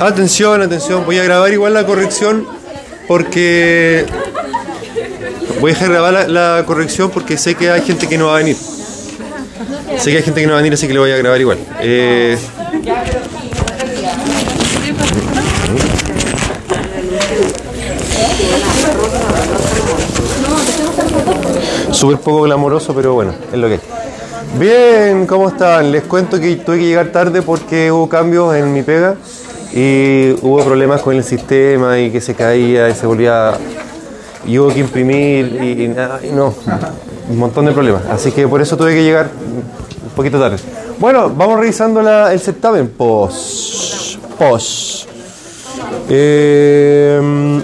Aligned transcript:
Atención, 0.00 0.62
atención, 0.62 1.04
voy 1.04 1.18
a 1.18 1.24
grabar 1.24 1.52
igual 1.52 1.74
la 1.74 1.84
corrección 1.84 2.46
porque 3.06 4.06
voy 5.60 5.72
a 5.72 5.74
dejar 5.74 5.90
grabar 5.90 6.12
la, 6.12 6.56
la 6.56 6.64
corrección 6.66 7.10
porque 7.10 7.36
sé 7.36 7.54
que 7.54 7.70
hay 7.70 7.82
gente 7.82 8.08
que 8.08 8.16
no 8.16 8.28
va 8.28 8.36
a 8.36 8.38
venir. 8.38 8.56
Sé 9.98 10.10
que 10.10 10.16
hay 10.16 10.22
gente 10.22 10.40
que 10.40 10.46
no 10.46 10.54
va 10.54 10.58
a 10.58 10.62
venir, 10.62 10.72
así 10.72 10.86
que 10.86 10.94
lo 10.94 11.00
voy 11.02 11.10
a 11.10 11.16
grabar 11.16 11.40
igual. 11.40 11.58
Eh, 11.80 12.38
Súper 21.92 22.18
poco 22.18 22.42
glamoroso, 22.42 22.94
pero 22.94 23.12
bueno, 23.12 23.34
es 23.52 23.58
lo 23.58 23.68
que 23.68 23.74
es. 23.74 23.80
Bien, 24.58 25.26
¿cómo 25.26 25.48
están? 25.48 25.92
Les 25.92 26.04
cuento 26.04 26.40
que 26.40 26.56
tuve 26.56 26.78
que 26.78 26.84
llegar 26.86 27.12
tarde 27.12 27.42
porque 27.42 27.92
hubo 27.92 28.08
cambios 28.08 28.54
en 28.54 28.72
mi 28.72 28.82
pega 28.82 29.16
y 29.72 30.32
hubo 30.42 30.62
problemas 30.64 31.00
con 31.02 31.14
el 31.14 31.22
sistema 31.24 31.98
y 31.98 32.10
que 32.10 32.20
se 32.20 32.34
caía 32.34 32.88
y 32.88 32.94
se 32.94 33.06
volvía 33.06 33.52
y 34.46 34.58
hubo 34.58 34.68
que 34.72 34.80
imprimir 34.80 35.58
y, 35.62 35.84
y 35.84 35.88
no, 36.32 36.54
un 37.28 37.38
montón 37.38 37.66
de 37.66 37.72
problemas. 37.72 38.02
Así 38.10 38.32
que 38.32 38.48
por 38.48 38.60
eso 38.60 38.76
tuve 38.76 38.94
que 38.94 39.02
llegar 39.02 39.28
un 40.04 40.10
poquito 40.16 40.40
tarde. 40.40 40.56
Bueno, 40.98 41.30
vamos 41.30 41.58
revisando 41.60 42.02
la- 42.02 42.32
el 42.32 42.40
certamen. 42.40 42.88
Pos. 42.88 44.18
Pos. 44.38 45.06
Eh, 46.08 47.60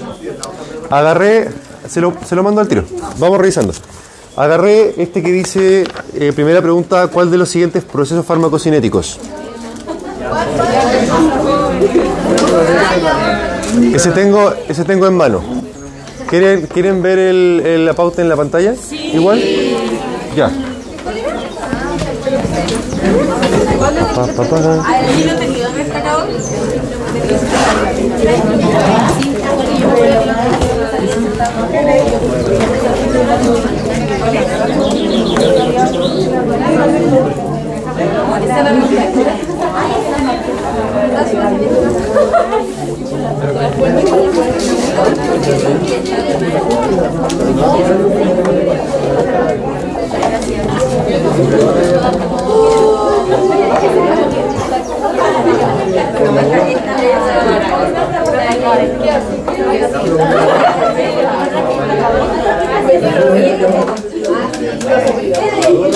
agarré, 0.90 1.48
se 1.88 2.00
lo, 2.00 2.12
se 2.24 2.36
lo 2.36 2.42
mando 2.42 2.60
al 2.60 2.68
tiro. 2.68 2.84
Vamos 3.18 3.38
revisando. 3.38 3.72
Agarré 4.36 4.94
este 5.02 5.22
que 5.22 5.32
dice, 5.32 5.84
eh, 6.14 6.32
primera 6.34 6.60
pregunta, 6.62 7.08
¿cuál 7.08 7.30
de 7.30 7.38
los 7.38 7.48
siguientes 7.48 7.82
procesos 7.84 8.24
farmacocinéticos? 8.24 9.18
Ese 13.94 14.10
tengo, 14.10 14.52
ese 14.68 14.84
tengo 14.84 15.06
en 15.06 15.14
mano. 15.16 15.42
¿Quieren, 16.28 16.66
¿quieren 16.66 17.02
ver 17.02 17.18
el- 17.18 17.62
el- 17.64 17.84
la 17.86 17.94
pauta 17.94 18.20
en 18.22 18.28
la 18.28 18.36
pantalla? 18.36 18.74
Igual. 19.12 19.42
Ya. 20.34 20.50
Pa, 24.14 24.26
pa, 24.26 24.42
pa. 24.44 24.84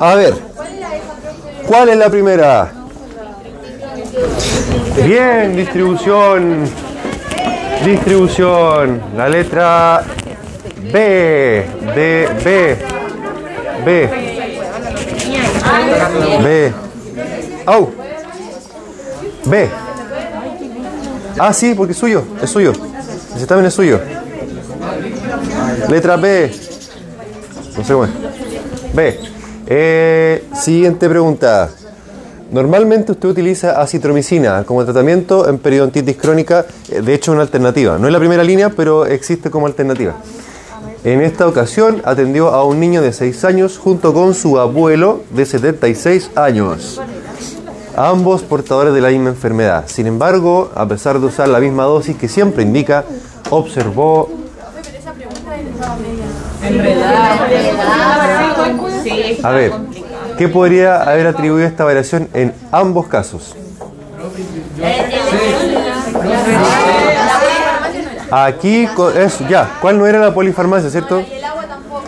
a 0.00 0.14
ver. 0.14 0.34
¿Cuál 1.66 1.88
es 1.90 1.96
la 1.96 2.08
primera? 2.08 2.72
Bien, 5.04 5.56
distribución. 5.56 6.64
Distribución. 7.84 9.02
La 9.16 9.28
letra 9.28 10.02
B. 10.92 11.64
De 11.94 12.28
B. 12.44 12.76
B. 13.84 14.08
B. 16.42 16.72
Au. 17.66 17.90
B. 19.44 19.68
Ah, 21.38 21.52
sí, 21.52 21.74
porque 21.74 21.92
es 21.92 21.98
suyo. 21.98 22.24
Es 22.42 22.50
suyo. 22.50 22.72
Ese 23.36 23.46
también 23.46 23.66
es 23.66 23.74
suyo. 23.74 24.00
Letra 25.88 26.16
B. 26.16 26.50
No 27.76 27.84
sé 27.84 27.92
cómo. 27.92 28.08
Eh, 29.70 30.44
siguiente 30.54 31.10
pregunta. 31.10 31.68
Normalmente 32.50 33.12
usted 33.12 33.28
utiliza 33.28 33.82
acitromicina 33.82 34.64
como 34.64 34.82
tratamiento 34.82 35.46
en 35.46 35.58
periodontitis 35.58 36.16
crónica, 36.16 36.64
eh, 36.90 37.02
de 37.02 37.12
hecho 37.12 37.32
una 37.32 37.42
alternativa. 37.42 37.98
No 37.98 38.06
es 38.06 38.12
la 38.14 38.18
primera 38.18 38.42
línea, 38.42 38.70
pero 38.70 39.04
existe 39.04 39.50
como 39.50 39.66
alternativa. 39.66 40.14
En 41.04 41.20
esta 41.20 41.46
ocasión 41.46 42.00
atendió 42.06 42.48
a 42.48 42.64
un 42.64 42.80
niño 42.80 43.02
de 43.02 43.12
6 43.12 43.44
años 43.44 43.76
junto 43.76 44.14
con 44.14 44.34
su 44.34 44.58
abuelo 44.58 45.20
de 45.30 45.44
76 45.44 46.30
años. 46.34 46.98
Ambos 47.94 48.42
portadores 48.42 48.94
de 48.94 49.02
la 49.02 49.10
misma 49.10 49.28
enfermedad. 49.28 49.84
Sin 49.86 50.06
embargo, 50.06 50.70
a 50.74 50.88
pesar 50.88 51.20
de 51.20 51.26
usar 51.26 51.48
la 51.48 51.60
misma 51.60 51.84
dosis 51.84 52.16
que 52.16 52.28
siempre 52.28 52.62
indica, 52.62 53.04
observó 53.50 54.30
A 59.48 59.52
ver, 59.52 59.72
¿qué 60.36 60.46
podría 60.46 61.02
haber 61.04 61.26
atribuido 61.26 61.66
esta 61.66 61.82
variación 61.82 62.28
en 62.34 62.52
ambos 62.70 63.06
casos? 63.06 63.56
Aquí, 68.30 68.86
eso, 69.16 69.48
ya, 69.48 69.70
¿cuál 69.80 69.98
no 69.98 70.06
era 70.06 70.18
la 70.18 70.34
polifarmacia, 70.34 70.90
cierto? 70.90 71.24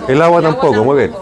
El 0.07 0.21
agua 0.21 0.43
tampoco, 0.43 0.85
muy 0.85 0.99
bien. 0.99 1.13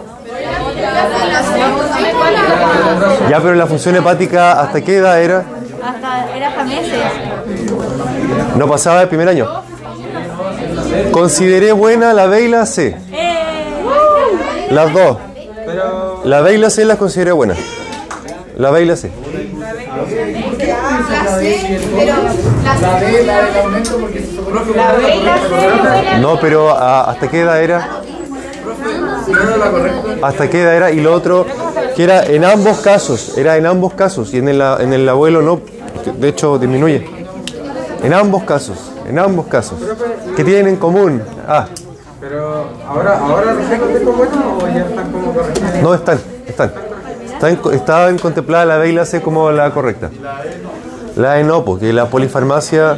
Ya, 3.29 3.39
pero 3.39 3.55
la 3.55 3.65
función 3.65 3.95
hepática, 3.95 4.59
¿hasta 4.59 4.81
qué 4.81 4.97
edad 4.97 5.21
era? 5.21 5.45
Hasta 5.81 6.35
era 6.35 6.63
meses. 6.65 6.99
No 8.57 8.67
pasaba 8.67 9.03
el 9.03 9.07
primer 9.07 9.29
año. 9.29 9.47
Consideré 11.13 11.71
buena 11.71 12.11
la 12.11 12.25
B 12.25 12.41
y 12.41 12.47
la 12.49 12.65
C. 12.65 12.97
Las 14.69 14.91
dos. 14.91 15.28
La 16.23 16.41
B 16.41 16.53
y 16.53 16.57
la 16.57 16.69
C 16.69 16.85
las 16.85 16.97
consideré 16.97 17.31
buenas. 17.31 17.57
La 18.57 18.71
B 18.71 18.81
y 18.83 18.85
la 18.85 18.95
C. 18.95 19.11
No, 26.21 26.39
pero 26.39 26.69
¿a- 26.71 27.09
¿hasta 27.09 27.27
qué 27.29 27.41
edad 27.41 27.61
era? 27.61 27.87
¿Hasta 30.21 30.49
qué 30.49 30.61
edad 30.61 30.75
era? 30.75 30.91
Y 30.91 30.99
lo 31.01 31.13
otro, 31.13 31.45
que 31.95 32.03
era 32.03 32.23
en 32.25 32.43
ambos 32.45 32.79
casos, 32.79 33.37
era 33.37 33.57
en 33.57 33.65
ambos 33.65 33.93
casos, 33.93 34.33
y 34.33 34.37
en 34.37 34.49
el, 34.49 34.61
en 34.61 34.93
el 34.93 35.07
abuelo 35.07 35.41
no, 35.41 35.61
de 36.19 36.27
hecho 36.29 36.57
disminuye. 36.57 37.07
En 38.03 38.13
ambos 38.13 38.43
casos, 38.43 38.91
en 39.07 39.19
ambos 39.19 39.47
casos. 39.47 39.77
¿Qué 40.35 40.43
tienen 40.43 40.67
en 40.67 40.75
común? 40.77 41.21
Ah, 41.47 41.67
Pero 42.19 42.67
ahora, 42.87 43.17
ahora 43.17 43.53
recién 43.53 43.79
tengo 43.93 44.11
bueno 44.11 44.57
o 44.61 44.67
ya 44.67 44.85
están 44.85 45.11
como 45.11 45.33
corregidos. 45.33 45.81
no 45.81 45.93
están, 45.93 46.19
están. 46.45 46.73
Están, 47.33 47.59
estaban 47.73 48.17
contemplada 48.17 48.65
la 48.65 48.77
B 48.77 48.89
y 48.89 48.91
la 48.91 49.05
C 49.05 49.21
como 49.21 49.49
la 49.51 49.71
correcta. 49.71 50.09
La 51.15 51.39
E 51.39 51.43
no, 51.43 51.63
porque 51.63 51.93
la 51.93 52.09
polifarmacia. 52.09 52.97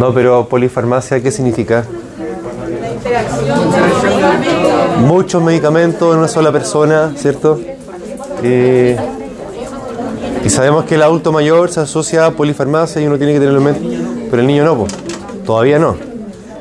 No, 0.00 0.12
pero 0.12 0.48
polifarmacia, 0.48 1.22
¿qué 1.22 1.30
significa? 1.30 1.84
Muchos 5.00 5.40
medicamentos 5.42 6.12
en 6.12 6.18
una 6.18 6.28
sola 6.28 6.50
persona, 6.50 7.12
¿cierto? 7.16 7.60
Eh, 8.42 8.98
y 10.48 10.50
sabemos 10.50 10.86
que 10.86 10.94
el 10.94 11.02
adulto 11.02 11.30
mayor 11.30 11.70
se 11.70 11.80
asocia 11.80 12.24
a 12.24 12.30
polifarmacia 12.30 13.02
y 13.02 13.06
uno 13.06 13.18
tiene 13.18 13.34
que 13.34 13.38
tenerlo 13.38 13.58
en 13.58 13.64
mente, 13.66 13.98
pero 14.30 14.40
el 14.40 14.46
niño 14.46 14.64
no, 14.64 14.78
pues. 14.78 14.94
todavía 15.44 15.78
no. 15.78 15.94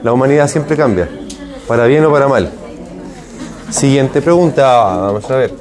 La 0.04 0.12
humanidad 0.12 0.50
siempre 0.50 0.75
cambia, 0.75 1.07
para 1.69 1.86
bien 1.86 2.04
o 2.04 2.12
para 2.12 2.28
mal. 2.28 2.51
Siguiente 3.69 4.22
pregunta, 4.22 4.66
vamos 4.66 5.31
a 5.31 5.38
ver. 5.38 5.54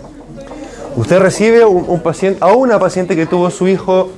Usted 0.96 1.20
recibe 1.20 1.64
un, 1.64 2.00
paciente, 2.00 2.40
a 2.42 2.48
una 2.48 2.80
paciente 2.80 3.14
que 3.14 3.26
tuvo 3.26 3.48
su 3.48 3.68
hijo 3.68 4.10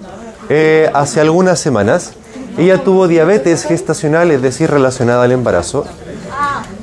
eh, 0.49 0.91
hace 0.95 1.21
algunas 1.21 1.61
semanas. 1.61 2.15
Ella 2.57 2.83
tuvo 2.83 3.09
diabetes 3.09 3.65
gestacional, 3.65 4.31
es 4.31 4.41
decir, 4.41 4.71
relacionada 4.71 5.25
al 5.25 5.33
embarazo, 5.33 5.85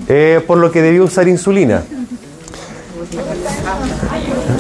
eh, 0.09 0.43
por 0.45 0.59
lo 0.59 0.71
que 0.71 0.83
debió 0.83 1.03
usar 1.05 1.27
insulina. 1.27 1.81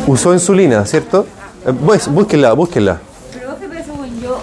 Usó 0.07 0.33
insulina, 0.33 0.83
¿cierto? 0.87 1.27
Eh, 1.65 1.71
bús- 1.71 2.07
búsquenla, 2.07 2.53
búsquenla. 2.53 2.99
Pero 3.33 3.55
según 3.83 4.21
yo, 4.21 4.33
o 4.35 4.39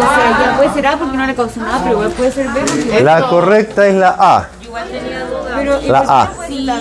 sea, 0.00 0.38
ya 0.50 0.56
puede 0.56 0.72
ser 0.72 0.86
A 0.86 0.96
porque 0.96 1.16
no 1.16 1.26
le 1.26 1.34
causó 1.34 1.60
nada, 1.60 1.78
pero 1.82 1.92
igual 1.96 2.10
puede 2.10 2.32
ser 2.32 2.48
B 2.48 2.60
porque 2.60 3.02
La 3.02 3.28
correcta 3.28 3.86
es 3.86 3.94
la 3.94 4.16
A. 4.18 4.48
Pero 5.56 5.80
¿y 5.82 5.88
La 5.88 5.98
A. 6.00 6.30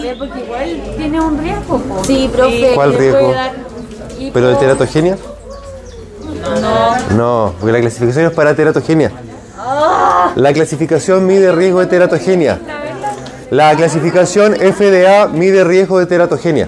B? 0.01 0.15
Porque 0.18 0.39
igual 0.39 0.81
tiene 0.97 1.21
un 1.21 1.38
riesgo. 1.39 1.81
Sí, 2.06 2.30
profe. 2.31 2.71
¿Cuál 2.75 2.94
riesgo? 2.94 3.31
dar- 3.33 3.53
¿Pero 4.33 4.47
de 4.50 4.56
teratogenia? 4.56 5.18
No. 6.62 7.15
No, 7.15 7.53
porque 7.59 7.71
la 7.74 7.80
clasificación 7.80 8.25
es 8.25 8.31
para 8.31 8.56
teratogenia. 8.56 9.12
La 10.35 10.53
clasificación 10.53 11.25
mide 11.25 11.51
riesgo 11.51 11.80
de 11.80 11.88
teratogenia. 11.88 12.59
La 13.50 13.75
clasificación 13.75 14.56
FDA 14.56 15.27
mide 15.27 15.63
riesgo 15.63 16.00
de 16.00 16.06
teratogenia. 16.06 16.68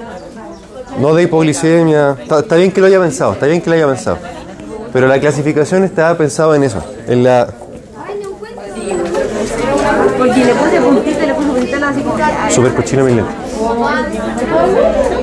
No 1.01 1.15
de 1.15 1.23
hipoglicemia. 1.23 2.15
Está, 2.21 2.39
está 2.39 2.55
bien 2.57 2.71
que 2.71 2.79
lo 2.79 2.85
haya 2.85 2.99
pensado, 2.99 3.33
está 3.33 3.47
bien 3.47 3.59
que 3.59 3.69
lo 3.71 3.75
haya 3.75 3.87
pensado. 3.87 4.19
Pero 4.93 5.07
la 5.07 5.19
clasificación 5.19 5.83
está 5.83 6.15
pensado 6.15 6.53
en 6.53 6.63
eso, 6.63 6.83
en 7.07 7.23
la 7.23 7.47
Porque 10.17 10.45
le 10.45 10.53
puse 10.53 10.79
puntita, 10.79 11.25
le 11.25 11.33
puse 11.33 11.47
puntita 11.49 11.89
así 11.89 12.01
como 12.01 12.17
super 12.49 12.75
cochino 12.75 13.03
milen. 13.05 13.25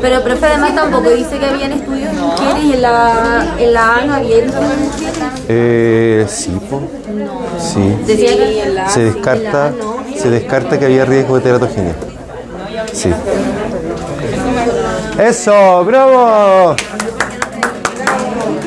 Pero, 0.01 0.23
profe, 0.23 0.47
además 0.47 0.75
tampoco 0.75 1.11
dice 1.11 1.39
que 1.39 1.47
habían 1.47 1.73
estudios 1.73 2.13
mujeres 2.15 2.65
y 2.65 2.73
en 2.73 2.83
la, 2.83 3.55
en 3.59 3.73
la 3.75 3.95
A 3.95 4.05
no 4.05 4.15
había. 4.15 4.37
Eh, 5.49 6.27
sí, 6.29 6.59
po. 6.69 6.83
Sí. 7.59 7.97
Se 8.89 9.01
descarta, 9.05 9.73
se 10.17 10.31
descarta 10.31 10.79
que 10.79 10.87
había 10.87 11.05
riesgo 11.05 11.37
de 11.37 11.43
teratogenia. 11.43 11.95
Sí. 12.93 13.13
Eso, 15.19 15.85
bravo. 15.85 16.76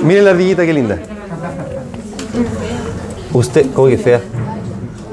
Miren 0.04 0.26
la 0.26 0.32
ardillita, 0.32 0.66
qué 0.66 0.74
linda. 0.74 1.00
Usted, 3.32 3.68
¿cómo 3.74 3.88
que 3.88 3.98
fea? 3.98 4.20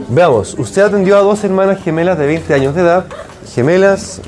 Veamos, 0.09 0.57
usted 0.59 0.83
atendió 0.83 1.17
a 1.17 1.21
dos 1.21 1.45
hermanas 1.45 1.81
gemelas 1.81 2.19
de 2.19 2.27
20 2.27 2.55
años 2.55 2.75
de 2.75 2.81
edad, 2.81 3.05
gemelas 3.55 4.21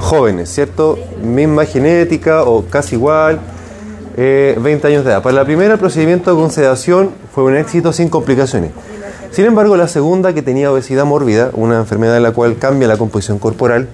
jóvenes, 0.00 0.48
¿cierto? 0.48 0.98
Misma 1.22 1.66
genética 1.66 2.44
o 2.44 2.64
casi 2.64 2.94
igual, 2.94 3.38
eh, 4.16 4.56
20 4.58 4.86
años 4.86 5.04
de 5.04 5.10
edad. 5.10 5.22
Para 5.22 5.34
la 5.34 5.44
primera, 5.44 5.74
el 5.74 5.78
procedimiento 5.78 6.30
de 6.30 6.40
concedación 6.40 7.10
fue 7.34 7.44
un 7.44 7.56
éxito 7.56 7.92
sin 7.92 8.08
complicaciones. 8.08 8.70
Sin 9.30 9.44
embargo, 9.44 9.76
la 9.76 9.88
segunda, 9.88 10.32
que 10.32 10.40
tenía 10.40 10.72
obesidad 10.72 11.04
mórbida, 11.04 11.50
una 11.52 11.76
enfermedad 11.76 12.16
en 12.16 12.22
la 12.22 12.32
cual 12.32 12.56
cambia 12.56 12.88
la 12.88 12.96
composición 12.96 13.38
corporal, 13.38 13.88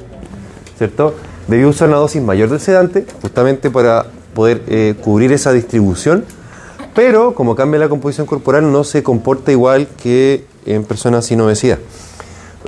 ¿cierto? 0.79 1.15
Debió 1.49 1.69
usar 1.69 1.89
una 1.89 1.99
dosis 1.99 2.23
mayor 2.23 2.49
del 2.49 2.61
sedante, 2.61 3.07
justamente 3.23 3.71
para 3.71 4.07
poder 4.35 4.63
eh, 4.67 4.95
cubrir 5.01 5.33
esa 5.33 5.53
distribución, 5.53 6.25
pero 6.95 7.35
como 7.35 7.55
cambia 7.55 7.79
la 7.79 7.89
composición 7.89 8.27
corporal 8.27 8.71
no 8.73 8.85
se 8.85 9.03
comporta 9.03 9.53
igual 9.53 9.87
que 10.03 10.45
en 10.65 10.85
personas 10.85 11.27
sin 11.27 11.41
obesidad. 11.41 11.79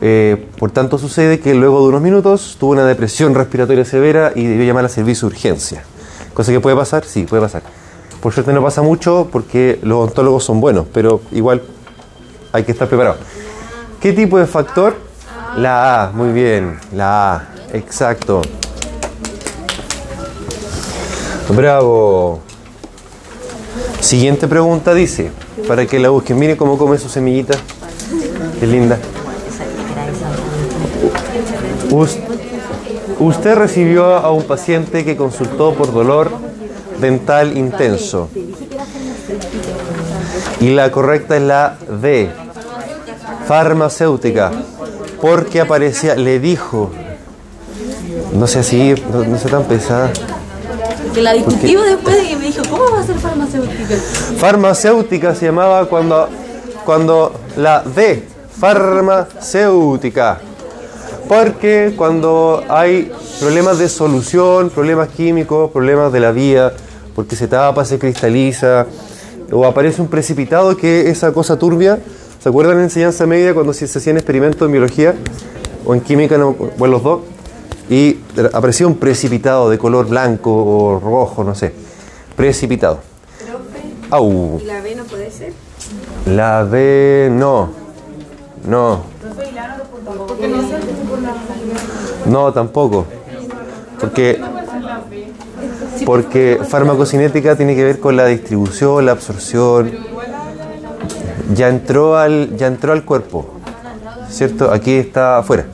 Eh, 0.00 0.46
por 0.58 0.70
tanto, 0.70 0.96
sucede 0.98 1.40
que 1.40 1.54
luego 1.54 1.82
de 1.82 1.88
unos 1.88 2.02
minutos 2.02 2.56
tuvo 2.60 2.72
una 2.72 2.84
depresión 2.84 3.34
respiratoria 3.34 3.84
severa 3.84 4.32
y 4.34 4.46
debió 4.46 4.64
llamar 4.64 4.84
al 4.84 4.90
servicio 4.90 5.28
de 5.28 5.34
urgencia. 5.34 5.82
Cosa 6.34 6.52
que 6.52 6.60
puede 6.60 6.76
pasar, 6.76 7.04
sí, 7.04 7.24
puede 7.24 7.42
pasar. 7.42 7.62
Por 8.20 8.32
suerte 8.32 8.52
no 8.52 8.62
pasa 8.62 8.82
mucho 8.82 9.28
porque 9.30 9.78
los 9.82 9.98
odontólogos 9.98 10.44
son 10.44 10.60
buenos, 10.60 10.86
pero 10.92 11.20
igual 11.32 11.62
hay 12.52 12.64
que 12.64 12.72
estar 12.72 12.88
preparado. 12.88 13.16
¿Qué 14.00 14.12
tipo 14.12 14.38
de 14.38 14.46
factor? 14.46 14.94
La 15.56 16.04
A, 16.04 16.10
muy 16.12 16.32
bien, 16.32 16.78
la 16.92 17.34
A, 17.34 17.48
exacto. 17.72 18.42
Bravo. 21.54 22.40
Siguiente 24.00 24.46
pregunta 24.46 24.94
dice, 24.94 25.30
para 25.66 25.86
que 25.86 25.98
la 25.98 26.10
busquen, 26.10 26.38
mire 26.38 26.56
cómo 26.56 26.78
come 26.78 26.98
su 26.98 27.08
semillita. 27.08 27.56
Qué 28.60 28.66
linda. 28.66 28.98
Us- 31.90 32.18
usted 33.18 33.54
recibió 33.56 34.16
a 34.16 34.30
un 34.30 34.44
paciente 34.44 35.04
que 35.04 35.16
consultó 35.16 35.74
por 35.74 35.92
dolor 35.92 36.30
dental 37.00 37.56
intenso. 37.56 38.28
Y 40.60 40.70
la 40.70 40.90
correcta 40.90 41.36
es 41.36 41.42
la 41.42 41.76
D, 42.00 42.30
farmacéutica, 43.46 44.50
porque 45.20 45.60
aparecía, 45.60 46.14
le 46.14 46.40
dijo, 46.40 46.90
no 48.34 48.46
sé 48.46 48.60
así, 48.60 48.94
no, 49.12 49.24
no 49.24 49.38
sé 49.38 49.48
tan 49.48 49.64
pesada. 49.64 50.10
Que 51.18 51.24
la 51.24 51.32
discutimos 51.32 51.84
después 51.84 52.14
de 52.14 52.28
que 52.28 52.36
me 52.36 52.44
dijo, 52.44 52.62
¿cómo 52.70 52.92
va 52.92 53.00
a 53.00 53.02
ser 53.02 53.16
farmacéutica? 53.16 53.96
Farmacéutica 54.36 55.34
se 55.34 55.46
llamaba 55.46 55.86
cuando, 55.86 56.28
cuando 56.84 57.32
la 57.56 57.82
D, 57.82 58.22
farmacéutica. 58.56 60.38
Porque 61.28 61.94
cuando 61.96 62.62
hay 62.68 63.10
problemas 63.40 63.80
de 63.80 63.88
solución, 63.88 64.70
problemas 64.70 65.08
químicos, 65.08 65.72
problemas 65.72 66.12
de 66.12 66.20
la 66.20 66.30
vía, 66.30 66.72
porque 67.16 67.34
se 67.34 67.48
tapa, 67.48 67.84
se 67.84 67.98
cristaliza, 67.98 68.86
o 69.50 69.66
aparece 69.66 70.00
un 70.00 70.06
precipitado 70.06 70.76
que 70.76 71.10
esa 71.10 71.32
cosa 71.32 71.58
turbia, 71.58 71.98
¿se 72.40 72.48
acuerdan 72.48 72.76
en 72.76 72.84
enseñanza 72.84 73.26
media 73.26 73.54
cuando 73.54 73.72
se 73.72 73.88
se 73.88 73.98
hacían 73.98 74.18
experimentos 74.18 74.64
en 74.64 74.70
biología 74.70 75.16
o 75.84 75.96
en 75.96 76.00
química, 76.00 76.38
no, 76.38 76.54
o 76.78 76.84
en 76.84 76.90
los 76.92 77.02
dos? 77.02 77.22
Y 77.90 78.18
aparecía 78.52 78.86
un 78.86 78.96
precipitado 78.96 79.70
de 79.70 79.78
color 79.78 80.08
blanco 80.08 80.52
o 80.52 81.00
rojo, 81.00 81.42
no 81.42 81.54
sé. 81.54 81.72
Precipitado. 82.36 83.00
Au. 84.10 84.60
¿La 84.64 84.80
B 84.80 84.94
no 84.94 85.04
puede 85.04 85.30
ser? 85.30 85.52
La 86.26 86.64
B 86.64 87.28
no. 87.32 87.70
No. 88.66 89.02
No, 92.26 92.52
tampoco. 92.52 93.06
Porque 94.00 94.40
porque 96.04 96.60
farmacocinética 96.68 97.56
tiene 97.56 97.74
que 97.74 97.84
ver 97.84 98.00
con 98.00 98.16
la 98.16 98.26
distribución, 98.26 99.06
la 99.06 99.12
absorción. 99.12 99.92
Ya 101.54 101.68
entró 101.68 102.16
al 102.16 102.56
ya 102.56 102.66
entró 102.66 102.92
al 102.92 103.04
cuerpo. 103.04 103.54
¿Cierto? 104.28 104.70
Aquí 104.70 104.92
está 104.92 105.38
afuera. 105.38 105.66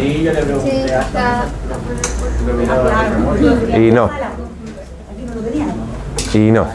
Sí, 0.00 0.22
yo 0.22 0.32
le 0.32 0.42
pregunté 0.42 0.94
a 0.94 1.44
Y 3.78 3.90
no. 3.90 4.10
Y 6.32 6.50
no. 6.50 6.66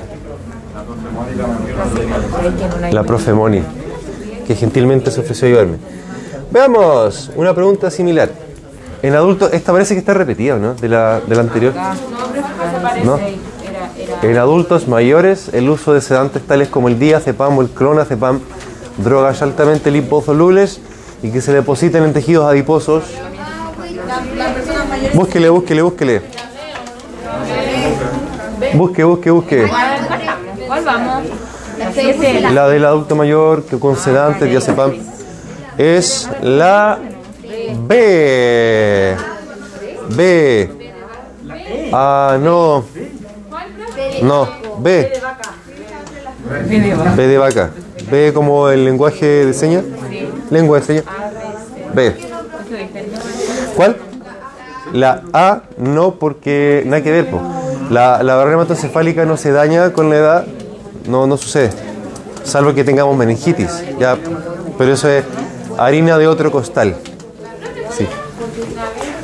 La 2.92 3.04
profe 3.04 3.34
Moni, 3.34 3.64
que 4.46 4.56
gentilmente 4.56 5.10
se 5.10 5.22
ofreció 5.22 5.48
a 5.48 5.50
ayudarme. 5.50 5.78
Veamos, 6.52 7.32
una 7.36 7.54
pregunta 7.56 7.90
similar. 7.90 8.30
En 9.02 9.16
adultos, 9.16 9.54
esta 9.54 9.72
parece 9.72 9.96
que 9.96 10.00
está 10.00 10.14
repetida, 10.14 10.58
¿no? 10.58 10.76
De 10.76 10.88
la, 10.88 11.20
de 11.20 11.36
la 11.36 11.42
anterior. 11.42 11.74
¿No? 13.04 13.20
En 14.22 14.38
adultos 14.38 14.88
mayores, 14.88 15.50
el 15.54 15.70
uso 15.70 15.94
de 15.94 16.02
sedantes 16.02 16.44
tales 16.44 16.68
como 16.70 16.90
el 16.90 17.00
diazepam 17.00 17.58
o 17.58 17.62
el 17.62 17.70
clonazepam, 17.70 18.40
drogas 18.98 19.42
altamente 19.42 19.90
liposolubles 19.90 20.80
y 21.26 21.32
que 21.32 21.42
se 21.42 21.52
depositen 21.52 22.04
en 22.04 22.14
tejidos 22.14 22.46
adiposos. 22.46 23.04
Búsquele, 25.14 25.50
búsquele, 25.50 25.82
búsquele. 25.82 26.22
Busque, 28.76 29.04
busque, 29.04 29.32
busque. 29.32 29.68
¿Cuál 30.68 30.86
vamos? 30.86 31.24
La 32.52 32.68
del 32.68 32.86
adulto 32.86 33.16
mayor 33.16 33.64
que 33.64 33.80
con 33.80 33.98
sedantes, 33.98 34.48
diazepam, 34.48 34.94
es 35.80 36.30
la 36.44 37.00
B. 37.88 39.16
B. 40.16 40.70
Ah, 41.92 42.38
no. 42.40 42.86
No, 44.22 44.48
B. 44.78 45.12
B 47.16 47.28
de 47.28 47.38
vaca. 47.40 47.72
B 48.12 48.32
como 48.32 48.70
el 48.70 48.86
lenguaje 48.86 49.26
de 49.26 49.54
señas. 49.54 49.84
Lengua 50.50 50.80
de 50.80 50.86
señas. 50.86 51.06
B. 51.94 52.16
¿Cuál? 53.76 53.98
La 54.94 55.24
A 55.34 55.64
no 55.78 56.16
porque 56.16 56.84
nada 56.86 57.02
que 57.04 57.12
ver. 57.12 57.28
La, 57.90 58.24
la 58.24 58.36
barrera 58.36 58.56
hematocefálica 58.56 59.26
no 59.26 59.38
se 59.38 59.52
daña 59.52 59.94
con 59.94 60.10
la 60.10 60.16
edad. 60.16 60.46
No, 61.08 61.28
no 61.28 61.38
sucede. 61.38 61.72
Salvo 62.44 62.74
que 62.74 62.84
tengamos 62.84 63.18
meningitis. 63.18 63.84
Ya, 64.00 64.18
pero 64.78 64.94
eso 64.94 65.10
es 65.10 65.24
harina 65.78 66.18
de 66.18 66.28
otro 66.28 66.52
costal. 66.52 66.96
Sí. 67.96 68.08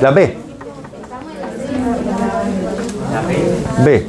La 0.02 0.12
B. 0.12 0.38
B. 3.86 4.08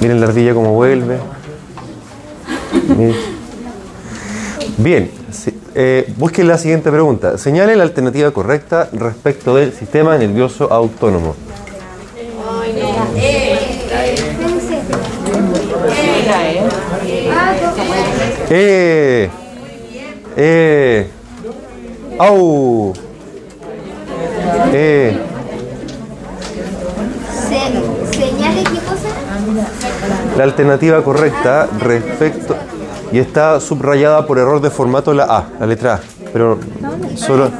Miren 0.00 0.20
la 0.20 0.26
ardilla 0.26 0.54
cómo 0.54 0.72
vuelve. 0.72 1.18
Bien, 4.78 5.10
eh, 5.74 6.12
busquen 6.16 6.48
la 6.48 6.58
siguiente 6.58 6.90
pregunta. 6.90 7.38
Señale 7.38 7.76
la 7.76 7.84
alternativa 7.84 8.30
correcta 8.30 8.88
respecto 8.92 9.54
del 9.54 9.72
sistema 9.72 10.18
nervioso 10.18 10.72
autónomo. 10.72 11.34
Eh, 18.50 19.30
eh, 20.36 21.10
au, 22.18 22.92
eh, 24.72 25.16
Se, 27.48 28.18
señale 28.18 28.62
qué 28.64 28.78
cosa. 28.80 29.08
la 30.36 30.44
alternativa 30.44 31.02
correcta 31.02 31.68
respecto 31.80 32.56
y 33.12 33.18
está 33.18 33.60
subrayada 33.60 34.26
por 34.26 34.38
error 34.38 34.60
de 34.60 34.70
formato 34.70 35.12
la 35.12 35.24
A, 35.24 35.48
la 35.60 35.66
letra 35.66 35.94
A, 35.94 36.00
pero 36.32 36.58
solo 37.14 37.50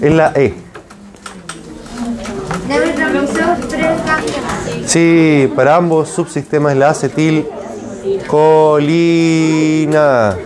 es 0.00 0.12
la 0.12 0.32
E. 0.34 0.54
Sí, 4.86 5.52
para 5.54 5.76
ambos 5.76 6.08
subsistemas 6.08 6.76
la 6.76 6.90
acetil 6.90 7.46
colina. 8.26 10.36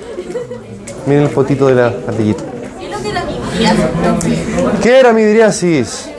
Miren 1.07 1.25
el 1.25 1.31
fotito 1.31 1.69
de 1.69 1.75
la 1.75 1.87
ardillita. 1.87 2.45
¿Qué 4.83 4.99
era 4.99 5.13
midriasis? 5.13 6.11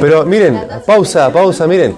Pero 0.00 0.24
miren, 0.24 0.60
pausa, 0.86 1.32
pausa, 1.32 1.66
miren. 1.66 1.96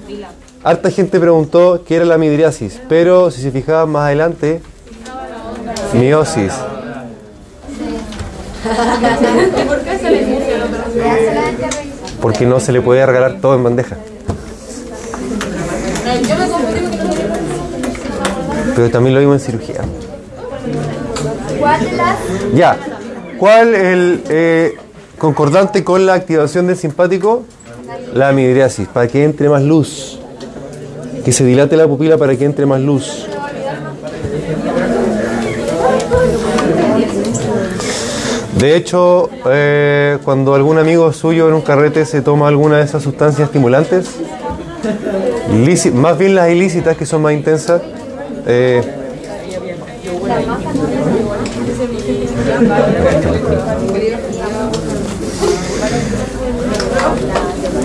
Harta 0.64 0.92
gente 0.92 1.18
preguntó 1.18 1.82
qué 1.84 1.96
era 1.96 2.04
la 2.04 2.18
midriasis, 2.18 2.80
pero 2.88 3.32
si 3.32 3.42
se 3.42 3.50
fijaban 3.50 3.90
más 3.90 4.06
adelante, 4.06 4.60
miosis. 5.92 6.52
Porque 12.20 12.46
no 12.46 12.60
se 12.60 12.70
le 12.70 12.80
puede 12.80 13.04
regalar 13.04 13.40
todo 13.40 13.56
en 13.56 13.64
bandeja. 13.64 13.96
Pero 18.76 18.90
también 18.90 19.14
lo 19.14 19.20
vimos 19.20 19.34
en 19.34 19.40
cirugía. 19.40 19.80
¿Cuál 21.58 21.80
de 21.84 21.92
las 21.92 22.18
Ya. 22.54 22.76
¿Cuál 23.36 23.74
el 23.74 24.22
eh, 24.28 24.76
concordante 25.18 25.82
con 25.82 26.06
la 26.06 26.14
activación 26.14 26.68
del 26.68 26.76
simpático? 26.76 27.42
La 28.14 28.30
midriasis, 28.30 28.86
para 28.86 29.08
que 29.08 29.24
entre 29.24 29.48
más 29.48 29.62
luz. 29.62 30.21
Que 31.24 31.32
se 31.32 31.44
dilate 31.44 31.76
la 31.76 31.86
pupila 31.86 32.18
para 32.18 32.36
que 32.36 32.44
entre 32.44 32.66
más 32.66 32.80
luz. 32.80 33.26
De 38.58 38.76
hecho, 38.76 39.28
eh, 39.50 40.18
cuando 40.24 40.54
algún 40.54 40.78
amigo 40.78 41.12
suyo 41.12 41.48
en 41.48 41.54
un 41.54 41.62
carrete 41.62 42.04
se 42.06 42.22
toma 42.22 42.48
alguna 42.48 42.78
de 42.78 42.84
esas 42.84 43.02
sustancias 43.02 43.48
estimulantes, 43.48 44.10
más 45.94 46.18
bien 46.18 46.34
las 46.34 46.50
ilícitas 46.50 46.96
que 46.96 47.04
son 47.04 47.22
más 47.22 47.32
intensas, 47.32 47.82
eh, 48.46 48.82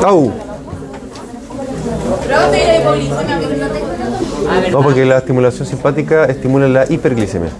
¡Au! 0.04 0.47
No, 4.72 4.82
porque 4.82 5.06
la 5.06 5.18
estimulación 5.18 5.68
simpática 5.68 6.26
estimula 6.26 6.68
la 6.68 6.92
hiperglicemia. 6.92 7.52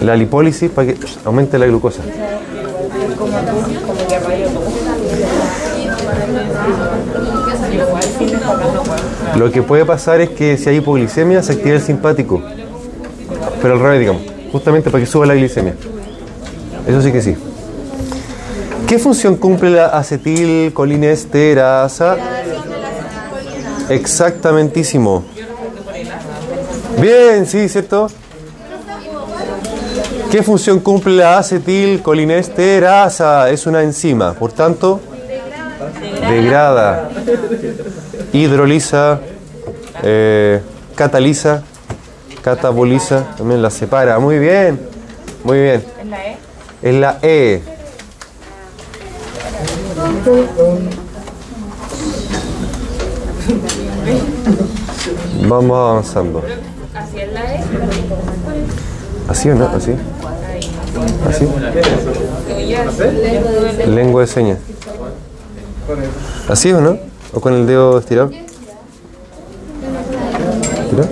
La 0.00 0.16
lipólisis 0.16 0.70
para 0.70 0.88
que 0.88 0.98
aumente 1.24 1.58
la 1.58 1.66
glucosa. 1.66 2.02
Lo 9.36 9.50
que 9.50 9.62
puede 9.62 9.84
pasar 9.84 10.20
es 10.20 10.30
que 10.30 10.56
si 10.56 10.68
hay 10.68 10.76
hipoglicemia 10.76 11.42
se 11.42 11.52
activa 11.52 11.74
el 11.76 11.82
simpático. 11.82 12.42
Pero 13.60 13.74
al 13.74 13.80
revés, 13.80 14.00
digamos. 14.00 14.22
Justamente 14.50 14.90
para 14.90 15.02
que 15.02 15.10
suba 15.10 15.26
la 15.26 15.34
glicemia. 15.34 15.74
Eso 16.86 17.00
sí 17.00 17.12
que 17.12 17.22
sí. 17.22 17.36
¿Qué 18.86 18.98
función 18.98 19.36
cumple 19.36 19.70
la 19.70 19.86
acetilcolinesterasa? 19.86 22.16
Exactamentísimo. 23.92 25.24
Bien, 26.98 27.46
sí, 27.46 27.68
¿cierto? 27.68 28.08
¿Qué 30.30 30.42
función 30.42 30.80
cumple 30.80 31.16
la 31.16 31.36
acetilcolinesterasa? 31.38 33.50
Es 33.50 33.66
una 33.66 33.82
enzima, 33.82 34.32
por 34.32 34.52
tanto, 34.52 34.98
degrada, 36.26 37.10
hidroliza, 38.32 39.20
eh, 40.02 40.62
cataliza, 40.94 41.62
cataboliza, 42.42 43.36
también 43.36 43.60
la 43.60 43.68
separa. 43.68 44.18
Muy 44.18 44.38
bien, 44.38 44.80
muy 45.44 45.60
bien. 45.60 45.84
¿En 46.00 46.10
la 46.10 46.26
E? 46.26 46.38
Es 46.82 46.94
la 46.94 47.18
E. 47.20 47.60
Vamos 55.48 55.76
avanzando. 55.76 56.42
¿Así 59.28 59.50
o 59.50 59.54
no? 59.54 59.66
¿Así? 59.68 59.94
¿Así? 61.28 61.48
Lengua 63.86 64.22
de 64.22 64.26
señas. 64.26 64.58
¿Así 66.48 66.72
o 66.72 66.80
no? 66.80 66.98
¿O 67.32 67.40
con 67.40 67.54
el 67.54 67.66
dedo 67.66 67.98
estirado? 67.98 68.30
¿Estirado? 70.80 71.08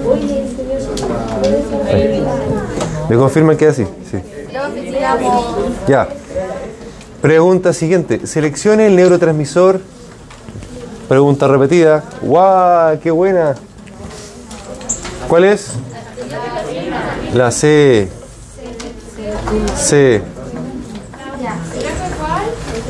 Ahí. 1.88 2.24
¿Me 3.08 3.16
confirman 3.16 3.56
que 3.56 3.66
es 3.66 3.72
así? 3.72 3.86
Sí. 4.10 4.18
Ya. 5.88 6.08
Pregunta 7.20 7.72
siguiente. 7.72 8.26
Seleccione 8.26 8.86
el 8.86 8.96
neurotransmisor. 8.96 9.80
Pregunta 11.10 11.48
repetida. 11.48 12.04
¡Guau! 12.22 13.00
¡Qué 13.00 13.10
buena! 13.10 13.56
¿Cuál 15.28 15.42
es? 15.42 15.72
La 17.34 17.50
C. 17.50 18.08
C. 19.76 20.22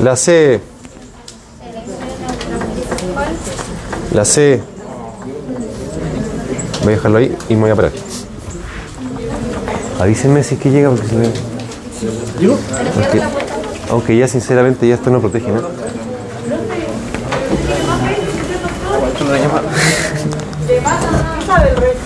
La 0.03 0.17
C. 0.17 0.61
La 4.13 4.25
C. 4.27 4.61
Voy 6.83 6.93
a 6.93 6.97
dejarlo 6.97 7.17
ahí 7.17 7.35
y 7.49 7.55
me 7.55 7.63
voy 7.63 7.71
a 7.71 7.77
parar. 7.77 7.93
Avísenme 9.99 10.43
si 10.43 10.57
es 10.57 10.61
que 10.61 10.71
llega 10.71 10.91
porque 10.91 11.07
se 11.07 11.15
me... 11.15 11.25
Aunque, 12.97 13.23
aunque 13.89 14.19
ya 14.19 14.29
sinceramente 14.29 14.87
ya 14.87 14.97
esto 14.97 15.09
no 15.09 15.21
protege, 15.21 15.51
¿no? 15.51 15.80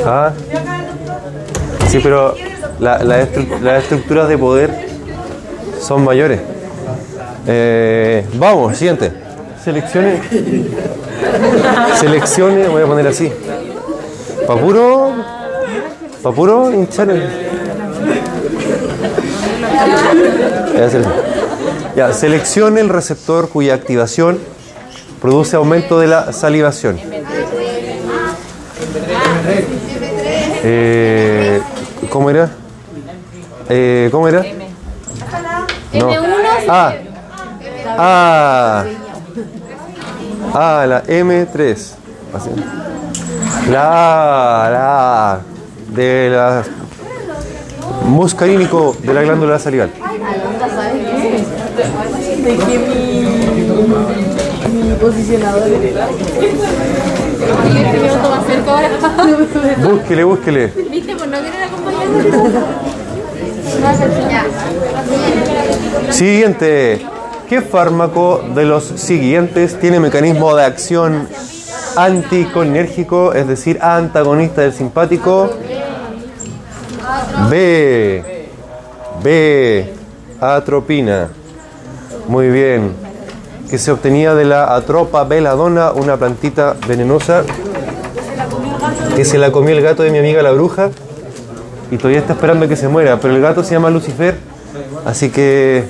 Ah. 0.07 0.33
Sí, 1.89 2.01
pero 2.03 2.35
la- 2.81 3.03
la 3.03 3.23
estru- 3.23 3.61
las 3.61 3.83
estructuras 3.85 4.29
de 4.29 4.37
poder 4.39 4.89
son 5.81 6.05
mayores. 6.05 6.41
Eh, 7.47 8.27
vamos, 8.35 8.77
siguiente. 8.77 9.13
Seleccione. 9.63 10.21
Seleccione, 11.99 12.69
voy 12.69 12.83
a 12.83 12.87
poner 12.87 13.07
así. 13.07 13.33
Pa' 14.47 14.57
puro. 14.59 15.13
Pa' 16.23 16.33
puro 16.33 16.73
hinchar. 16.73 17.11
el- 17.11 17.23
Voy 20.73 20.83
a 20.83 20.87
hacer 20.87 21.01
eso. 21.03 21.11
Ya, 21.97 22.13
seleccione 22.13 22.81
el 22.81 22.89
receptor 22.89 23.49
cuya 23.49 23.75
activación 23.75 24.39
produce 25.21 25.57
aumento 25.57 26.01
de 26.01 26.09
la 26.09 26.33
salivación. 26.33 26.99
Eh, 30.67 31.61
¿Cómo 32.09 32.31
era? 32.31 32.49
Eh, 33.69 34.09
¿Cómo 34.11 34.29
era? 34.29 34.43
No. 35.93 36.11
Ah. 36.69 36.95
Ah. 37.99 38.85
Ah, 40.55 40.87
la 40.89 41.05
M3. 41.05 41.95
Así. 42.33 42.51
La 43.71 44.69
la 44.73 45.41
de 45.89 46.31
la 46.31 46.63
muscarínico 48.07 48.97
de 49.03 49.15
la 49.15 49.23
glándula 49.23 49.59
salival. 49.59 49.91
Búsquele, 59.83 60.25
búsquele. 60.25 60.67
¿Viste? 60.91 61.17
Por 61.17 61.29
no 61.29 61.39
querer 61.39 61.63
acompañarme. 61.65 62.25
Siguiente. 66.11 67.07
¿Qué 67.49 67.61
fármaco 67.61 68.43
de 68.55 68.65
los 68.65 68.85
siguientes 68.85 69.79
tiene 69.79 70.01
mecanismo 70.01 70.57
de 70.57 70.65
acción 70.65 71.29
anticolinérgico, 71.97 73.35
es 73.35 73.47
decir, 73.47 73.79
antagonista 73.83 74.63
del 74.63 74.73
simpático? 74.73 75.51
B. 77.51 78.49
B. 79.23 79.93
Atropina. 80.41 81.29
Muy 82.27 82.49
bien. 82.49 83.04
Que 83.75 83.79
se 83.79 83.91
obtenía 83.91 84.37
de 84.37 84.45
la 84.45 84.73
atropa 84.77 85.25
veladona, 85.25 85.91
una 85.91 86.17
plantita 86.17 86.77
venenosa 86.87 87.43
que 89.17 89.25
se 89.25 89.37
la 89.37 89.51
comió 89.51 89.75
el 89.75 89.83
gato 89.83 90.05
de 90.05 90.13
mi 90.13 90.19
amiga 90.19 90.45
la 90.45 90.53
bruja 90.53 90.91
y 91.91 91.97
todavía 91.97 92.21
está 92.21 92.35
esperando 92.35 92.69
que 92.69 92.77
se 92.77 92.87
muera. 92.87 93.19
Pero 93.19 93.35
el 93.35 93.43
gato 93.43 93.65
se 93.65 93.73
llama 93.73 93.91
Lucifer, 93.91 94.37
así 95.05 95.29
que 95.31 95.83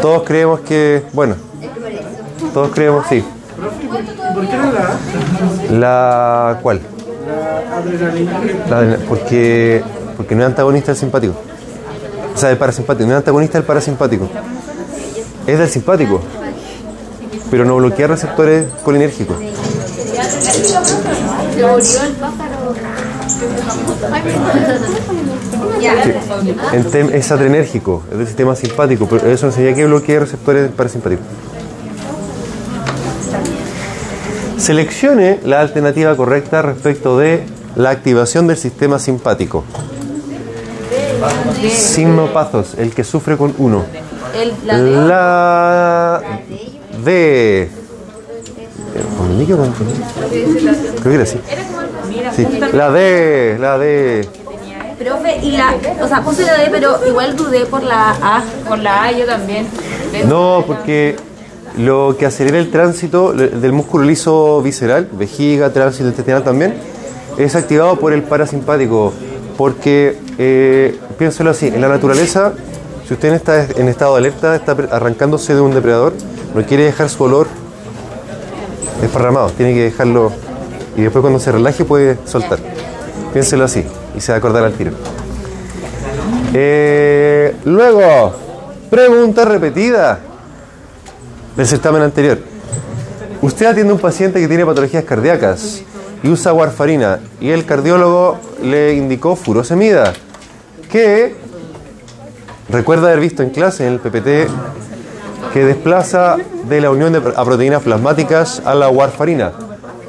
todos 0.00 0.22
creemos 0.22 0.60
que, 0.60 1.02
bueno, 1.12 1.34
todos 2.52 2.70
creemos, 2.70 3.04
sí. 3.08 3.24
¿Por 4.32 4.46
qué 4.46 4.56
no 4.56 5.76
la 5.76 6.58
¿cuál? 6.62 6.80
La 7.66 7.78
adrenalina. 7.78 8.98
Porque 9.08 9.82
porque 10.16 10.36
no 10.36 10.42
es 10.42 10.46
antagonista 10.50 10.92
del 10.92 11.00
simpático. 11.00 11.34
O 12.32 12.38
sea, 12.38 12.50
del 12.50 12.58
parasimpático, 12.58 13.06
no 13.08 13.14
es 13.14 13.18
antagonista 13.18 13.58
del 13.58 13.66
parasimpático. 13.66 14.28
Es 15.48 15.58
del 15.58 15.68
simpático. 15.68 16.20
Pero 17.54 17.64
no 17.64 17.76
bloquea 17.76 18.08
receptores 18.08 18.66
colinérgicos. 18.82 19.36
Es 27.12 27.30
adrenérgico, 27.30 28.02
es 28.10 28.18
del 28.18 28.26
sistema 28.26 28.56
simpático, 28.56 29.06
pero 29.08 29.30
eso 29.30 29.46
enseña 29.46 29.72
que 29.72 29.86
bloquea 29.86 30.18
receptores 30.18 30.68
parasimpáticos. 30.72 31.24
Seleccione 34.58 35.38
la 35.44 35.60
alternativa 35.60 36.16
correcta 36.16 36.60
respecto 36.60 37.16
de 37.18 37.44
la 37.76 37.90
activación 37.90 38.48
del 38.48 38.56
sistema 38.56 38.98
simpático. 38.98 39.62
Signopathos, 41.70 42.74
el 42.78 42.92
que 42.92 43.04
sufre 43.04 43.36
con 43.36 43.54
uno. 43.58 43.84
El, 44.34 44.52
la 44.66 46.18
La 46.18 46.22
D. 47.04 47.68
¿Con 49.18 49.38
Nicky 49.38 49.52
o 49.52 49.56
con- 49.56 49.72
con- 49.72 49.86
Creo 50.28 51.02
que 51.02 51.14
era 51.14 51.22
así. 51.22 51.38
Sí. 52.36 52.46
La 52.72 52.90
D, 52.90 53.56
la 53.60 53.78
D. 53.78 54.28
Profe, 54.98 55.38
y 55.42 55.50
la, 55.52 55.74
o 56.00 56.08
sea, 56.08 56.22
puse 56.22 56.42
la 56.44 56.54
D, 56.56 56.68
pero 56.70 56.98
igual 57.06 57.36
dudé 57.36 57.66
por 57.66 57.82
la 57.82 58.10
A. 58.10 58.42
Por 58.68 58.78
la 58.78 59.04
A 59.04 59.12
yo 59.12 59.26
también. 59.26 59.66
No, 60.28 60.62
porque 60.66 61.16
lo 61.76 62.16
que 62.18 62.26
acelera 62.26 62.58
el 62.58 62.70
tránsito 62.70 63.32
del 63.32 63.72
músculo 63.72 64.04
liso 64.04 64.62
visceral, 64.62 65.08
vejiga, 65.12 65.70
tránsito 65.72 66.06
intestinal 66.08 66.44
también, 66.44 66.74
es 67.36 67.54
activado 67.56 67.96
por 67.96 68.12
el 68.12 68.22
parasimpático. 68.22 69.12
Porque, 69.58 70.18
eh, 70.38 70.98
piénselo 71.18 71.50
así, 71.50 71.68
en 71.68 71.80
la 71.80 71.88
naturaleza, 71.88 72.52
si 73.06 73.14
usted 73.14 73.34
está 73.34 73.64
en 73.64 73.88
estado 73.88 74.12
de 74.14 74.18
alerta, 74.18 74.56
está 74.56 74.72
arrancándose 74.90 75.54
de 75.54 75.60
un 75.60 75.74
depredador, 75.74 76.14
no 76.54 76.64
quiere 76.64 76.84
dejar 76.84 77.10
su 77.10 77.22
olor 77.24 77.46
desparramado, 79.00 79.50
tiene 79.50 79.74
que 79.74 79.82
dejarlo 79.82 80.32
y 80.96 81.02
después 81.02 81.20
cuando 81.20 81.38
se 81.38 81.52
relaje 81.52 81.84
puede 81.84 82.18
soltar. 82.24 82.58
Piénselo 83.32 83.64
así 83.64 83.84
y 84.16 84.20
se 84.20 84.32
va 84.32 84.36
a 84.36 84.38
acordar 84.38 84.64
al 84.64 84.72
tiro. 84.72 84.92
Eh, 86.54 87.54
luego, 87.64 88.32
pregunta 88.88 89.44
repetida 89.44 90.20
del 91.56 91.66
certamen 91.66 92.02
anterior. 92.02 92.38
Usted 93.42 93.66
atiende 93.66 93.90
a 93.90 93.94
un 93.94 94.00
paciente 94.00 94.40
que 94.40 94.48
tiene 94.48 94.64
patologías 94.64 95.04
cardíacas 95.04 95.82
y 96.22 96.28
usa 96.28 96.54
warfarina 96.54 97.18
y 97.40 97.50
el 97.50 97.66
cardiólogo 97.66 98.38
le 98.62 98.94
indicó 98.94 99.36
furosemida, 99.36 100.14
que 100.90 101.34
recuerda 102.74 103.06
haber 103.08 103.20
visto 103.20 103.42
en 103.42 103.50
clase 103.50 103.86
en 103.86 103.94
el 103.94 104.00
PPT 104.00 104.50
que 105.52 105.64
desplaza 105.64 106.36
de 106.68 106.80
la 106.80 106.90
unión 106.90 107.12
de 107.12 107.18
a 107.18 107.44
proteínas 107.44 107.82
plasmáticas 107.82 108.60
a 108.64 108.74
la 108.74 108.88
warfarina. 108.88 109.52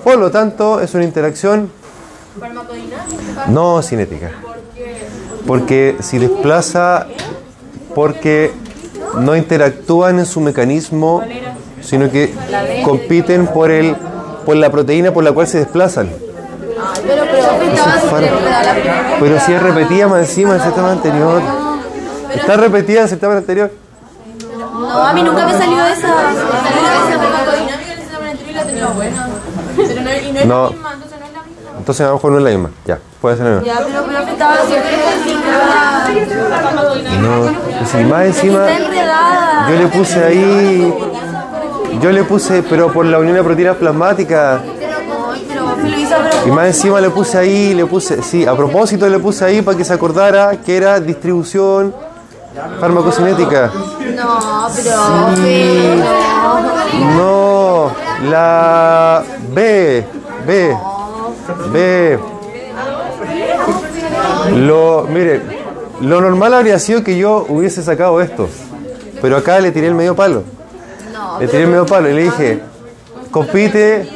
Por 0.04 0.18
lo 0.18 0.32
tanto, 0.32 0.82
es 0.82 0.94
una 0.96 1.04
interacción 1.04 1.70
no 3.48 3.82
cinética. 3.82 4.32
Porque 5.46 5.96
si 6.00 6.18
desplaza, 6.18 7.06
porque 7.94 8.52
no 9.20 9.36
interactúan 9.36 10.20
en 10.20 10.26
su 10.26 10.42
mecanismo, 10.42 11.22
sino 11.82 12.10
que 12.10 12.34
compiten 12.84 13.48
por 13.48 13.70
el 13.70 13.96
por 14.46 14.56
la 14.56 14.70
proteína 14.70 15.12
por 15.12 15.24
la 15.24 15.32
cual 15.32 15.48
se 15.48 15.60
desplazan. 15.60 16.10
Pero, 19.20 19.40
si 19.40 19.54
es 19.54 19.62
repetida 19.62 20.08
más 20.08 20.30
encima 20.30 20.54
del 20.54 20.62
certamen 20.62 20.92
anterior. 20.92 21.42
Está 22.36 22.58
repetida 22.58 23.02
del 23.02 23.10
certamen 23.10 23.38
anterior. 23.38 23.72
No, 24.74 25.04
a 25.04 25.14
mí 25.14 25.22
nunca 25.24 25.46
me 25.46 25.54
salió 25.54 25.86
esa. 25.86 26.08
No, 26.08 26.16
y 30.28 30.32
no 30.32 30.40
es 30.40 30.46
No. 30.46 30.64
la 30.64 30.70
misma, 30.70 30.94
entonces 30.94 31.20
no 31.20 31.26
es 31.26 31.34
la 31.34 31.44
misma. 31.44 31.72
Entonces 31.80 32.06
a 32.06 32.08
lo 32.10 32.14
mejor 32.16 32.32
no 32.32 32.38
es 32.40 32.44
la 32.44 32.50
misma. 32.52 32.70
Ya, 32.86 33.00
puede 33.22 33.38
ser 33.38 33.46
la 33.46 33.52
misma. 33.60 33.74
Ya, 33.74 33.80
pero 33.86 34.00
estaba 34.32 34.56
enredada. 34.64 36.08
No, 37.22 37.46
si 37.86 37.98
más 38.04 38.26
encima 38.26 38.70
Está 38.70 38.86
enredada. 38.86 39.70
yo 39.70 39.76
le 39.76 39.88
puse 39.88 40.24
ahí, 40.24 40.94
yo 42.02 42.12
le 42.12 42.24
puse, 42.24 42.64
pero 42.64 42.92
por 42.92 43.06
la 43.06 43.20
unión 43.20 43.36
de 43.36 43.44
proteínas 43.44 43.76
plasmáticas. 43.78 44.62
Y 46.46 46.52
más 46.52 46.68
encima 46.68 47.02
le 47.02 47.10
puse 47.10 47.38
ahí, 47.38 47.74
le 47.74 47.86
puse, 47.86 48.22
sí, 48.22 48.46
a 48.46 48.56
propósito 48.56 49.08
le 49.10 49.20
puse 49.20 49.44
ahí 49.46 49.62
para 49.62 49.78
que 49.78 49.84
se 49.84 49.94
acordara 49.94 50.52
que 50.64 50.78
era 50.78 51.00
distribución 51.00 51.94
farmacocinética. 52.80 53.72
No, 54.16 54.68
profe, 54.74 55.96
no. 55.98 57.16
No, 57.18 57.92
la 58.30 59.24
B, 59.54 60.06
B, 60.46 60.78
B. 61.72 62.20
Lo, 64.56 65.08
mire, 65.10 65.42
lo 66.02 66.22
normal 66.22 66.54
habría 66.54 66.80
sido 66.80 67.04
que 67.04 67.18
yo 67.18 67.46
hubiese 67.50 67.82
sacado 67.84 68.22
esto, 68.22 68.48
pero 69.22 69.38
acá 69.38 69.60
le 69.60 69.72
tiré 69.72 69.88
el 69.88 69.96
medio 69.96 70.16
palo. 70.16 70.44
Le 71.40 71.48
tiré 71.48 71.64
el 71.64 71.70
medio 71.70 71.86
palo 71.86 72.10
y 72.10 72.14
le 72.14 72.24
dije, 72.24 72.62
compite, 73.32 74.08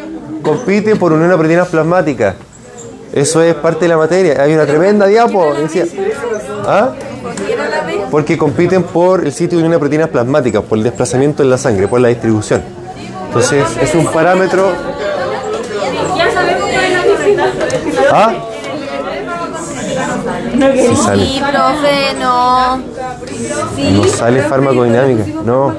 compite 0.42 0.96
por 0.96 1.12
unión 1.12 1.32
a 1.32 1.38
proteínas 1.38 1.68
plasmáticas. 1.68 2.36
Eso 3.12 3.42
es 3.42 3.56
parte 3.56 3.86
de 3.86 3.90
la 3.90 3.98
materia. 3.98 4.42
Hay 4.42 4.54
una 4.54 4.66
tremenda 4.66 5.08
diapo. 5.08 5.54
decía, 5.56 5.86
¿ah? 6.66 6.92
Porque 8.12 8.38
compiten 8.38 8.84
por 8.84 9.24
el 9.26 9.32
sitio 9.34 9.58
de 9.58 9.64
unión 9.64 9.76
a 9.76 9.80
proteínas 9.80 10.10
plasmáticas, 10.10 10.64
por 10.64 10.78
el 10.78 10.84
desplazamiento 10.84 11.44
en 11.44 11.50
la 11.50 11.58
sangre, 11.58 11.88
por 11.88 12.00
la 12.02 12.08
distribución. 12.08 12.62
Entonces, 13.28 13.64
es 13.82 13.94
un 13.96 14.06
parámetro. 14.08 14.72
¿Ah? 18.12 18.34
Sí 20.76 20.96
sale. 20.96 21.26
Sí, 21.26 21.40
profe, 21.40 22.14
no. 22.20 22.78
No 22.78 24.04
sale 24.06 24.42
farmacodinámica. 24.44 25.24
No. 25.46 25.74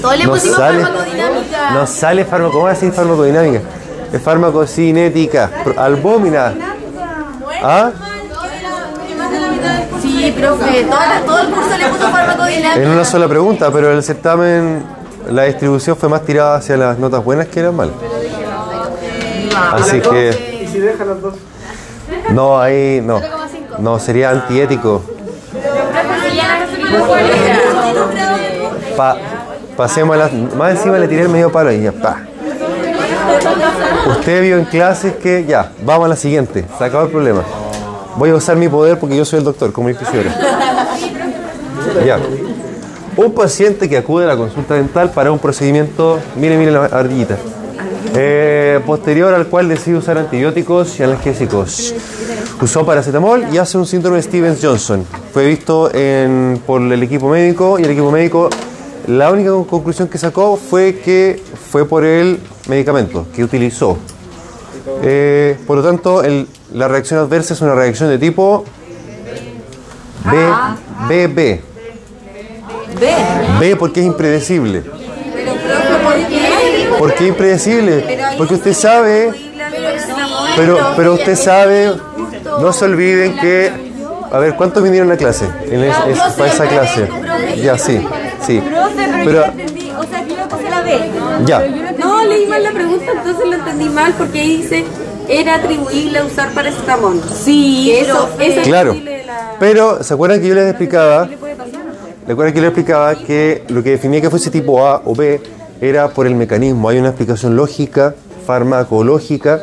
Todos 0.00 0.18
le 0.18 0.24
No 0.24 0.30
pusimos 0.32 0.56
sale. 0.56 0.82
farmacodinámica. 0.82 1.70
No 1.72 1.86
sale 1.86 2.24
farmaco. 2.24 2.52
¿Cómo 2.52 2.64
va 2.64 2.70
a 2.70 2.74
decir 2.74 2.92
farmacodinámica? 2.92 3.60
Es 4.12 4.20
farmacocinética. 4.22 5.50
Albómina. 5.76 6.52
¿Ah? 7.62 7.90
Sí, 10.22 10.30
profe, 10.30 10.84
todo, 10.84 10.98
todo 11.26 11.40
el 11.40 11.50
curso 11.50 11.76
le 11.76 11.88
puso 11.88 12.08
farmacodinámica. 12.08 12.80
En 12.80 12.88
una 12.90 13.04
sola 13.04 13.26
pregunta, 13.26 13.72
pero 13.72 13.90
el 13.90 14.04
certamen, 14.04 14.84
la 15.28 15.42
distribución 15.42 15.96
fue 15.96 16.08
más 16.08 16.22
tirada 16.22 16.58
hacia 16.58 16.76
las 16.76 16.96
notas 16.96 17.24
buenas 17.24 17.48
que 17.48 17.60
las 17.60 17.74
malas. 17.74 17.96
Así 19.72 20.00
que, 20.00 20.60
¿Y 20.62 20.68
si 20.68 20.78
deja 20.78 21.04
las 21.04 21.20
dos? 21.20 21.34
no, 22.30 22.60
ahí 22.60 23.02
no. 23.04 23.20
No, 23.80 23.98
sería 23.98 24.30
antiético. 24.30 25.02
Pa, 28.96 29.16
pasemos 29.76 30.14
a 30.14 30.18
las. 30.20 30.32
Más 30.32 30.70
encima 30.70 30.98
le 30.98 31.08
tiré 31.08 31.22
el 31.22 31.30
medio 31.30 31.50
palo 31.50 31.72
y 31.72 31.82
ya, 31.82 31.90
pa. 31.90 32.20
Usted 34.06 34.40
vio 34.42 34.56
en 34.56 34.66
clases 34.66 35.14
que 35.16 35.44
ya, 35.44 35.72
vamos 35.84 36.06
a 36.06 36.08
la 36.10 36.16
siguiente, 36.16 36.64
se 36.78 36.84
acabó 36.84 37.06
el 37.06 37.10
problema. 37.10 37.42
Voy 38.16 38.30
a 38.30 38.34
usar 38.34 38.56
mi 38.56 38.68
poder 38.68 38.98
porque 38.98 39.16
yo 39.16 39.24
soy 39.24 39.38
el 39.38 39.44
doctor, 39.44 39.72
como. 39.72 39.88
Ya. 42.04 42.18
Un 43.16 43.32
paciente 43.34 43.88
que 43.88 43.96
acude 43.98 44.24
a 44.24 44.28
la 44.28 44.36
consulta 44.36 44.74
dental 44.74 45.10
para 45.10 45.30
un 45.32 45.38
procedimiento, 45.38 46.18
mire, 46.36 46.56
mire 46.56 46.70
la 46.70 46.86
ardillita, 46.86 47.36
eh, 48.14 48.80
posterior 48.86 49.34
al 49.34 49.46
cual 49.48 49.68
decide 49.68 49.96
usar 49.98 50.16
antibióticos 50.18 50.98
y 50.98 51.02
analgésicos. 51.02 51.94
Usó 52.60 52.86
paracetamol 52.86 53.44
y 53.52 53.58
hace 53.58 53.76
un 53.76 53.86
síndrome 53.86 54.16
de 54.18 54.22
Stevens-Johnson. 54.22 55.04
Fue 55.32 55.46
visto 55.46 55.90
por 56.66 56.80
el 56.80 57.02
equipo 57.02 57.28
médico 57.28 57.78
y 57.78 57.82
el 57.82 57.90
equipo 57.90 58.10
médico, 58.10 58.48
la 59.08 59.30
única 59.30 59.50
con- 59.50 59.64
conclusión 59.64 60.08
que 60.08 60.16
sacó 60.16 60.56
fue 60.56 61.00
que 61.04 61.42
fue 61.70 61.84
por 61.86 62.04
el 62.04 62.38
medicamento 62.68 63.26
que 63.34 63.42
utilizó. 63.44 63.98
Eh, 65.02 65.56
por 65.66 65.78
lo 65.78 65.82
tanto, 65.82 66.22
el- 66.24 66.46
la 66.72 66.88
reacción 66.88 67.20
adversa 67.20 67.54
es 67.54 67.60
una 67.60 67.74
reacción 67.74 68.08
de 68.08 68.18
tipo 68.18 68.64
B, 70.24 70.38
B, 71.08 71.26
B. 71.28 71.60
Ve, 73.00 73.14
B 73.60 73.76
porque 73.76 74.00
es 74.00 74.06
impredecible. 74.06 74.80
¿por 74.82 74.94
qué? 76.28 76.94
¿Por 76.98 77.14
qué 77.14 77.26
impredecible? 77.26 78.18
Porque 78.38 78.54
usted 78.54 78.72
sabe, 78.74 79.32
pero, 80.56 80.78
pero 80.96 81.14
usted 81.14 81.34
sabe, 81.36 81.92
no 82.60 82.72
se 82.72 82.84
olviden 82.84 83.36
que, 83.38 83.72
a 84.30 84.38
ver, 84.38 84.54
¿cuántos 84.56 84.82
vinieron 84.82 85.10
a 85.10 85.16
clase? 85.16 85.46
En 85.66 85.82
es- 85.82 85.96
es- 86.08 86.18
para 86.34 86.52
esa 86.52 86.66
clase. 86.68 87.08
Ya, 87.62 87.78
sí, 87.78 88.06
sí. 88.46 88.62
Pero, 89.24 89.44
pasé 90.52 90.70
la 90.70 90.82
B. 90.82 91.10
ya, 91.46 91.58
No, 91.98 92.24
leí 92.24 92.46
mal 92.46 92.62
la 92.62 92.70
pregunta, 92.70 93.06
entonces 93.16 93.44
lo 93.46 93.54
entendí 93.54 93.88
mal 93.88 94.12
porque 94.16 94.40
ahí 94.40 94.56
dice 94.58 94.84
era 95.28 95.54
atribuible 95.56 96.18
a 96.18 96.24
usar 96.24 96.50
paracetamol. 96.52 97.20
Sí, 97.44 97.92
eso, 97.92 98.28
eso 98.40 98.60
es 98.60 98.66
claro. 98.66 98.94
la- 98.94 99.56
Pero, 99.58 100.02
¿se 100.02 100.14
acuerdan 100.14 100.40
que 100.40 100.48
yo 100.48 100.54
les 100.54 100.68
explicaba? 100.68 101.28
Recuerden 102.26 102.52
que 102.54 102.58
yo 102.60 102.62
les 102.62 102.70
explicaba 102.70 103.14
que 103.16 103.64
lo 103.68 103.82
que 103.82 103.90
definía 103.90 104.20
que 104.20 104.30
fuese 104.30 104.50
tipo 104.50 104.84
A 104.86 105.02
o 105.04 105.14
B 105.14 105.40
era 105.80 106.08
por 106.08 106.26
el 106.26 106.34
mecanismo. 106.34 106.88
Hay 106.88 106.98
una 106.98 107.08
explicación 107.08 107.56
lógica, 107.56 108.14
farmacológica, 108.46 109.60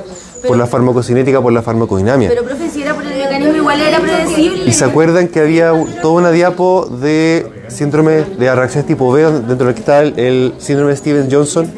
por 0.47 0.57
la 0.57 0.65
farmacocinética, 0.65 1.41
por 1.41 1.51
la 1.53 1.61
farmacodinamia. 1.61 2.29
Pero 2.29 2.43
profe, 2.43 2.69
si 2.69 2.81
era 2.81 2.93
por 2.93 3.03
el 3.03 3.17
mecanismo 3.17 3.55
igual 3.55 3.81
era 3.81 3.99
predecible. 3.99 4.63
¿Y 4.65 4.71
se 4.73 4.85
acuerdan 4.85 5.27
que 5.27 5.39
había 5.41 5.71
toda 6.01 6.13
una 6.13 6.31
diapo 6.31 6.85
de 6.85 7.45
síndrome 7.69 8.23
de 8.37 8.55
reacciones 8.55 8.85
tipo 8.87 9.11
B, 9.11 9.23
dentro 9.23 9.65
del 9.67 9.73
que 9.73 9.79
está 9.81 10.01
el, 10.01 10.17
el 10.19 10.53
síndrome 10.59 10.91
de 10.91 10.97
Stevens-Johnson? 10.97 11.71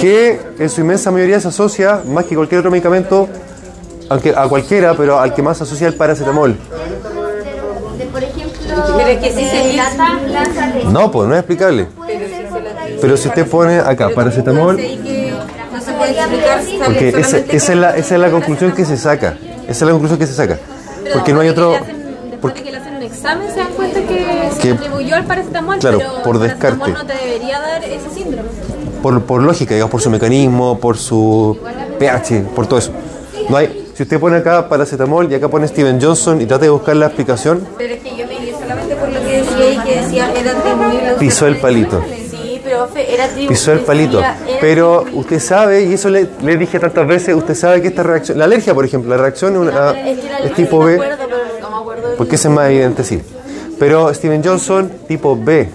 Que 0.00 0.40
en 0.58 0.68
su 0.70 0.80
inmensa 0.80 1.10
mayoría 1.10 1.40
se 1.40 1.48
asocia, 1.48 2.02
más 2.06 2.24
que 2.24 2.34
cualquier 2.34 2.58
otro 2.60 2.70
medicamento, 2.70 3.28
aunque 4.08 4.34
a 4.36 4.46
cualquiera, 4.48 4.94
pero 4.94 5.18
al 5.18 5.34
que 5.34 5.42
más 5.42 5.58
se 5.58 5.64
asocia 5.64 5.88
el 5.88 5.94
paracetamol. 5.94 6.56
Por 8.12 8.22
ejemplo, 8.22 8.94
Pero 8.96 9.20
que 9.20 9.32
se. 9.32 10.84
No, 10.90 11.10
pues 11.10 11.28
no 11.28 11.34
es 11.34 11.40
explicable. 11.40 11.86
Pero 13.00 13.16
si 13.16 13.28
usted 13.28 13.46
pone 13.46 13.78
acá 13.78 14.10
paracetamol, 14.10 14.76
porque 16.84 17.08
esa, 17.08 17.38
esa 17.38 17.72
es 17.72 17.78
la, 17.78 17.96
esa 17.96 18.14
es 18.14 18.20
la 18.20 18.30
conclusión 18.30 18.72
que 18.72 18.84
se 18.84 18.96
saca. 18.96 19.36
Esa 19.64 19.70
es 19.70 19.82
la 19.82 19.90
conclusión 19.92 20.18
que 20.18 20.26
se 20.26 20.34
saca. 20.34 20.58
Porque 21.12 21.32
no 21.32 21.40
hay 21.40 21.48
otro... 21.48 21.74
Porque- 22.40 22.60
de 22.60 22.64
que 22.66 22.72
le 22.72 22.78
hacen 22.78 22.96
un 22.96 23.02
examen 23.02 23.48
se 23.52 23.60
que 24.68 24.72
atribuyó 24.72 25.14
al 25.16 25.24
paracetamol, 25.24 25.78
claro, 25.78 25.98
pero 25.98 26.22
por 26.22 26.38
descarte. 26.38 26.90
no 26.92 27.06
te 27.06 27.14
debería 27.14 27.60
dar 27.60 27.84
ese 27.84 28.10
síndrome. 28.10 28.48
por, 29.02 29.22
por 29.22 29.42
lógica, 29.42 29.74
digamos, 29.74 29.90
por 29.90 30.00
su 30.00 30.10
mecanismo, 30.10 30.78
por 30.78 30.96
su 30.96 31.58
pH, 31.98 32.42
por 32.54 32.66
todo 32.66 32.78
eso. 32.78 32.92
No 33.48 33.56
hay, 33.58 33.90
si 33.94 34.02
usted 34.02 34.18
pone 34.18 34.36
acá 34.38 34.68
paracetamol 34.68 35.30
y 35.30 35.34
acá 35.34 35.48
pone 35.48 35.68
Steven 35.68 36.00
Johnson 36.00 36.40
y 36.40 36.46
trata 36.46 36.64
de 36.64 36.70
buscar 36.70 36.96
la 36.96 37.06
explicación, 37.06 37.66
Pero 37.76 37.94
es 37.94 38.02
que 38.02 38.16
yo 38.16 38.26
me 38.26 38.38
guié 38.38 38.54
solamente 38.58 38.96
por 38.96 39.08
lo 39.10 39.20
que 39.20 39.42
decía 39.42 39.70
y 39.72 39.78
que 39.78 40.00
decía 40.00 40.32
era 40.34 40.50
atribuible 40.52 41.14
pisó 41.18 41.46
el 41.46 41.56
palito. 41.58 42.02
Sí, 42.30 42.60
pero 42.64 42.88
era. 42.96 43.28
Pisó 43.46 43.72
el 43.72 43.80
palito. 43.80 44.22
Pero 44.60 45.04
usted 45.12 45.38
sabe, 45.38 45.84
y 45.84 45.92
eso 45.92 46.08
le, 46.08 46.26
le 46.42 46.56
dije 46.56 46.78
tantas 46.80 47.06
veces, 47.06 47.34
usted 47.34 47.54
sabe 47.54 47.82
que 47.82 47.88
esta 47.88 48.02
reacción, 48.02 48.38
la 48.38 48.46
alergia, 48.46 48.72
por 48.74 48.84
ejemplo, 48.86 49.10
la 49.14 49.20
reacción 49.22 49.52
es, 49.52 49.58
una- 49.58 49.90
Es 50.42 50.54
tipo 50.54 50.82
B, 50.82 50.98
porque 52.16 52.36
ese 52.36 52.48
es 52.48 52.54
más 52.54 52.70
evidente, 52.70 53.04
sí. 53.04 53.20
Pero 53.78 54.12
Steven 54.14 54.42
Johnson, 54.44 54.90
tipo 55.08 55.36
B, 55.36 55.68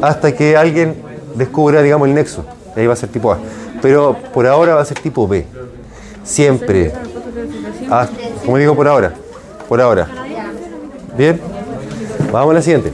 hasta 0.00 0.32
que 0.34 0.56
alguien 0.56 0.94
descubra, 1.34 1.82
digamos, 1.82 2.08
el 2.08 2.14
nexo. 2.14 2.44
Y 2.74 2.80
ahí 2.80 2.86
va 2.86 2.94
a 2.94 2.96
ser 2.96 3.08
tipo 3.10 3.32
A. 3.32 3.38
Pero 3.82 4.16
por 4.32 4.46
ahora 4.46 4.74
va 4.74 4.82
a 4.82 4.84
ser 4.84 4.98
tipo 4.98 5.28
B. 5.28 5.46
Siempre. 6.24 6.92
Ah, 7.90 8.08
como 8.44 8.58
digo, 8.58 8.74
por 8.74 8.88
ahora. 8.88 9.12
Por 9.68 9.80
ahora. 9.80 10.08
Bien. 11.16 11.40
Vamos 12.32 12.50
a 12.50 12.54
la 12.54 12.62
siguiente. 12.62 12.92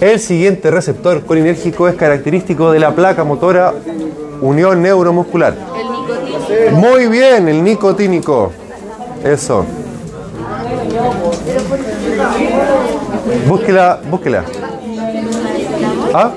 El 0.00 0.20
siguiente 0.20 0.70
receptor 0.70 1.24
colinérgico 1.24 1.88
es 1.88 1.94
característico 1.94 2.70
de 2.70 2.78
la 2.78 2.94
placa 2.94 3.24
motora 3.24 3.72
unión 4.40 4.82
neuromuscular. 4.82 5.54
Muy 6.72 7.08
bien, 7.08 7.48
el 7.48 7.64
nicotínico. 7.64 8.52
Eso. 9.24 9.64
Búsquela, 13.46 14.00
búsquela. 14.10 14.44
¿Ah? 16.14 16.30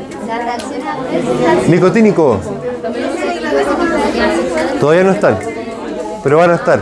Nicotínico. 1.67 2.39
Todavía 4.79 5.03
no 5.03 5.11
están, 5.11 5.37
pero 6.23 6.37
van 6.37 6.51
a 6.51 6.55
estar. 6.55 6.81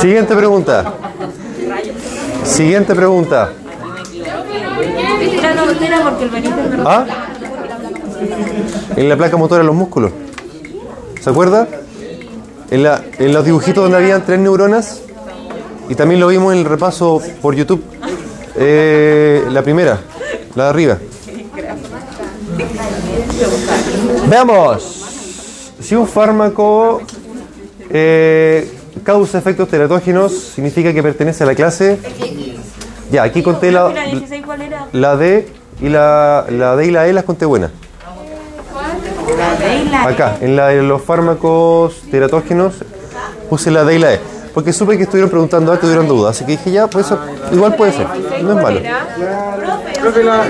Siguiente 0.00 0.36
pregunta. 0.36 0.92
Siguiente 2.44 2.94
pregunta. 2.94 3.50
¿Ah? 6.84 7.06
En 8.96 9.08
la 9.08 9.16
placa 9.16 9.36
motora 9.36 9.62
los 9.62 9.74
músculos. 9.74 10.12
¿Se 11.20 11.30
acuerda? 11.30 11.66
En, 12.70 12.82
la, 12.82 13.02
en 13.18 13.32
los 13.32 13.44
dibujitos 13.44 13.82
donde 13.82 13.96
habían 13.98 14.24
tres 14.24 14.38
neuronas. 14.38 15.02
Y 15.88 15.94
también 15.94 16.20
lo 16.20 16.28
vimos 16.28 16.52
en 16.52 16.60
el 16.60 16.64
repaso 16.66 17.20
por 17.40 17.54
YouTube. 17.54 17.82
Eh, 18.56 19.44
la 19.50 19.62
primera, 19.62 19.98
la 20.54 20.64
de 20.64 20.70
arriba. 20.70 20.98
Veamos. 24.28 24.94
Si 25.80 25.94
un 25.94 26.06
fármaco 26.06 27.00
eh, 27.88 28.70
causa 29.04 29.38
efectos 29.38 29.68
teratógenos, 29.68 30.32
significa 30.32 30.92
que 30.92 31.02
pertenece 31.02 31.44
a 31.44 31.46
la 31.46 31.54
clase. 31.54 31.98
Ya, 33.10 33.22
aquí 33.22 33.42
conté 33.42 33.72
la, 33.72 33.88
La 33.90 34.04
16, 34.04 34.42
¿cuál 34.44 34.60
era? 34.62 34.86
la 34.92 35.16
D 35.16 35.48
y 35.80 35.88
la, 35.88 36.44
la 36.50 36.76
D 36.76 36.86
y 36.86 36.90
la 36.90 37.08
E 37.08 37.12
las 37.14 37.24
conté 37.24 37.46
buenas. 37.46 37.70
Acá, 40.06 40.38
en 40.40 40.56
la 40.56 40.68
de 40.68 40.82
los 40.82 41.02
fármacos 41.02 42.02
teratógenos, 42.10 42.74
puse 43.48 43.70
la 43.70 43.84
D 43.84 43.96
y 43.96 43.98
la 43.98 44.14
E. 44.14 44.20
Porque 44.54 44.72
supe 44.72 44.96
que 44.96 45.04
estuvieron 45.04 45.30
preguntando 45.30 45.70
algo 45.70 45.80
y 45.80 45.86
tuvieron 45.86 46.08
dudas. 46.08 46.34
Así 46.34 46.44
que 46.44 46.52
dije, 46.52 46.70
ya, 46.72 46.86
pues 46.88 47.06
eso 47.06 47.18
igual 47.52 47.76
puede 47.76 47.92
ser. 47.92 48.06
No 48.42 48.56
es 48.56 48.62
malo. 48.62 48.80
Profe, 50.00 50.24
la, 50.24 50.36
la. 50.38 50.44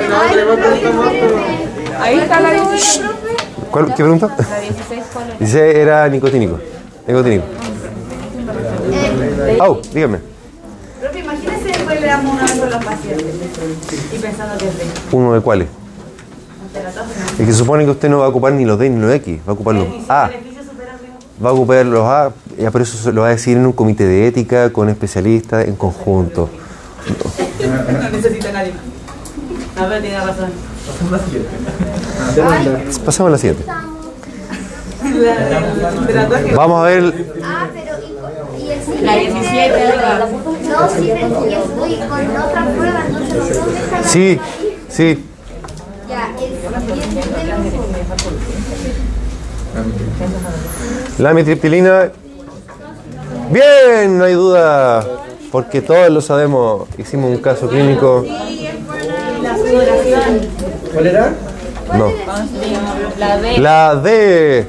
Ahí 2.00 2.18
está 2.18 2.40
la 2.40 2.52
16, 2.52 2.98
profe. 2.98 3.36
¿Cuál, 3.70 3.86
¿Qué 3.88 3.94
pregunta? 3.94 4.28
La 4.38 4.60
16, 4.60 5.02
¿cuál 5.12 5.28
era? 5.28 5.36
Dice, 5.38 5.80
era 5.80 6.08
nicotínico. 6.08 6.58
Nicotínico. 7.06 7.44
Au, 9.60 9.80
dígame. 9.92 10.18
Profe, 11.00 11.18
imagínese 11.18 11.64
después 11.64 12.00
le 12.00 12.06
damos 12.06 12.34
una 12.34 12.42
vez 12.42 12.62
a 12.62 12.66
los 12.66 12.84
pacientes. 12.84 13.34
Y 14.12 14.18
pensando 14.18 14.56
que 14.58 14.68
es 14.68 14.78
de 14.78 14.84
¿Uno 15.12 15.34
de 15.34 15.40
cuáles? 15.40 15.68
Es 17.38 17.46
que 17.46 17.52
se 17.52 17.54
supone 17.58 17.84
que 17.84 17.90
usted 17.90 18.08
no 18.08 18.18
va 18.18 18.26
a 18.26 18.28
ocupar 18.28 18.52
ni 18.52 18.64
los 18.64 18.78
D 18.78 18.88
ni 18.90 19.00
los 19.00 19.12
X, 19.14 19.38
va 19.46 19.50
a 19.50 19.54
ocupar 19.54 19.74
los 19.74 19.86
A. 20.08 20.30
Va 21.44 21.50
a 21.50 21.52
ocupar 21.52 21.86
los 21.86 22.04
A, 22.04 22.32
ya 22.58 22.70
por 22.70 22.82
eso 22.82 22.96
se 22.98 23.12
lo 23.12 23.20
va 23.22 23.28
a 23.28 23.30
decir 23.30 23.56
en 23.56 23.64
un 23.66 23.72
comité 23.72 24.04
de 24.06 24.26
ética, 24.26 24.70
con 24.72 24.88
especialistas, 24.88 25.66
en 25.66 25.76
conjunto. 25.76 26.48
No 28.00 28.10
necesita 28.10 28.52
nadie. 28.52 28.72
No, 29.76 29.88
pero 29.88 30.00
tiene 30.00 30.18
razón. 30.18 30.50
Pasamos 33.04 33.28
a 33.28 33.32
la 33.32 33.38
siguiente. 33.38 33.64
Vamos 36.54 36.80
a 36.80 36.84
ver. 36.86 37.14
Ah, 37.44 37.66
pero 37.72 37.96
y, 37.98 38.56
siguiente. 38.56 39.02
La 39.02 39.16
17, 39.16 39.94
No, 40.68 40.88
sí, 40.88 41.12
pero 41.14 41.46
y 41.46 41.54
el- 41.54 41.92
y 41.92 42.08
con 42.08 42.36
otra 42.36 42.66
prueba, 42.76 43.04
entonces 43.06 43.46
dejan 43.56 44.02
la- 44.02 44.08
Sí, 44.08 44.40
sí. 44.88 45.24
Ya, 46.09 46.35
el 46.40 46.59
La 51.18 51.31
amitriptilina. 51.31 52.11
Bien, 53.51 54.16
no 54.16 54.25
hay 54.25 54.33
duda. 54.35 55.05
Porque 55.53 55.83
todos 55.83 56.11
lo 56.11 56.21
sabemos. 56.21 56.88
Hicimos 56.97 57.31
un 57.31 57.38
caso 57.38 57.68
clínico. 57.68 58.25
¿Cuál 60.94 61.07
era? 61.07 61.33
No. 61.94 62.11
La 63.18 63.37
B. 63.37 63.59
La 63.59 63.94
D. 63.97 64.66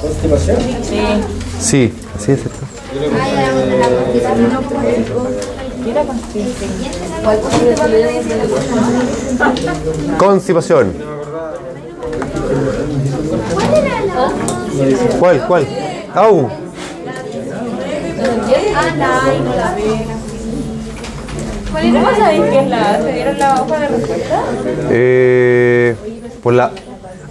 ¿Constipación? 0.00 0.56
Sí, 1.60 1.94
así 2.16 2.32
es. 2.32 2.40
¿cierto? 2.40 2.66
Constipación. 10.18 10.92
¿Cuál? 15.18 15.46
¿Cuál? 15.46 15.66
Au. 16.14 16.48
¿Cómo 21.92 22.16
sabéis 22.16 22.42
que 22.42 22.58
es 22.58 22.68
la? 22.68 22.98
¿Te 22.98 23.12
dieron 23.12 23.38
la 23.38 23.54
hoja 23.62 23.78
de 23.78 23.88
respuesta? 23.88 24.42
Eh, 24.90 25.96
por 26.42 26.54
la 26.54 26.70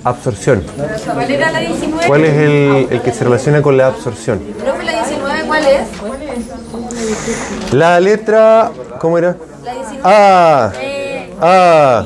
absorción. 0.04 0.64
¿Cuál 1.14 1.32
era 1.32 1.52
la 1.52 1.60
19? 1.60 2.08
¿Cuál 2.08 2.26
es 2.26 2.34
el, 2.34 2.88
el 2.92 3.02
que 3.02 3.12
se 3.12 3.24
relaciona 3.24 3.62
con 3.62 3.76
la 3.76 3.88
absorción? 3.88 4.40
Profe, 4.64 4.84
la 4.84 4.92
19, 5.04 5.44
¿cuál 5.48 5.66
es? 5.66 5.88
La 7.72 8.00
letra. 8.00 8.72
¿Cómo 9.00 9.18
era? 9.18 9.36
La 9.64 9.74
19. 9.74 10.02
Ah. 10.04 10.72
Ah. 11.42 12.06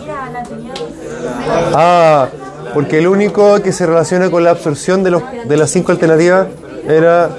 Ah. 1.74 2.28
Porque 2.74 3.00
el 3.00 3.08
único 3.08 3.62
que 3.62 3.72
se 3.72 3.86
relaciona 3.86 4.30
con 4.30 4.44
la 4.44 4.52
absorción 4.52 5.04
de, 5.04 5.12
los, 5.12 5.24
de 5.46 5.58
las 5.58 5.72
cinco 5.72 5.92
alternativas 5.92 6.48
era 6.88 7.30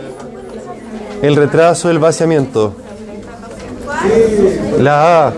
el 1.23 1.37
retraso 1.37 1.89
del 1.89 1.99
vaciamiento. 1.99 2.75
La 4.79 5.29
A. 5.29 5.33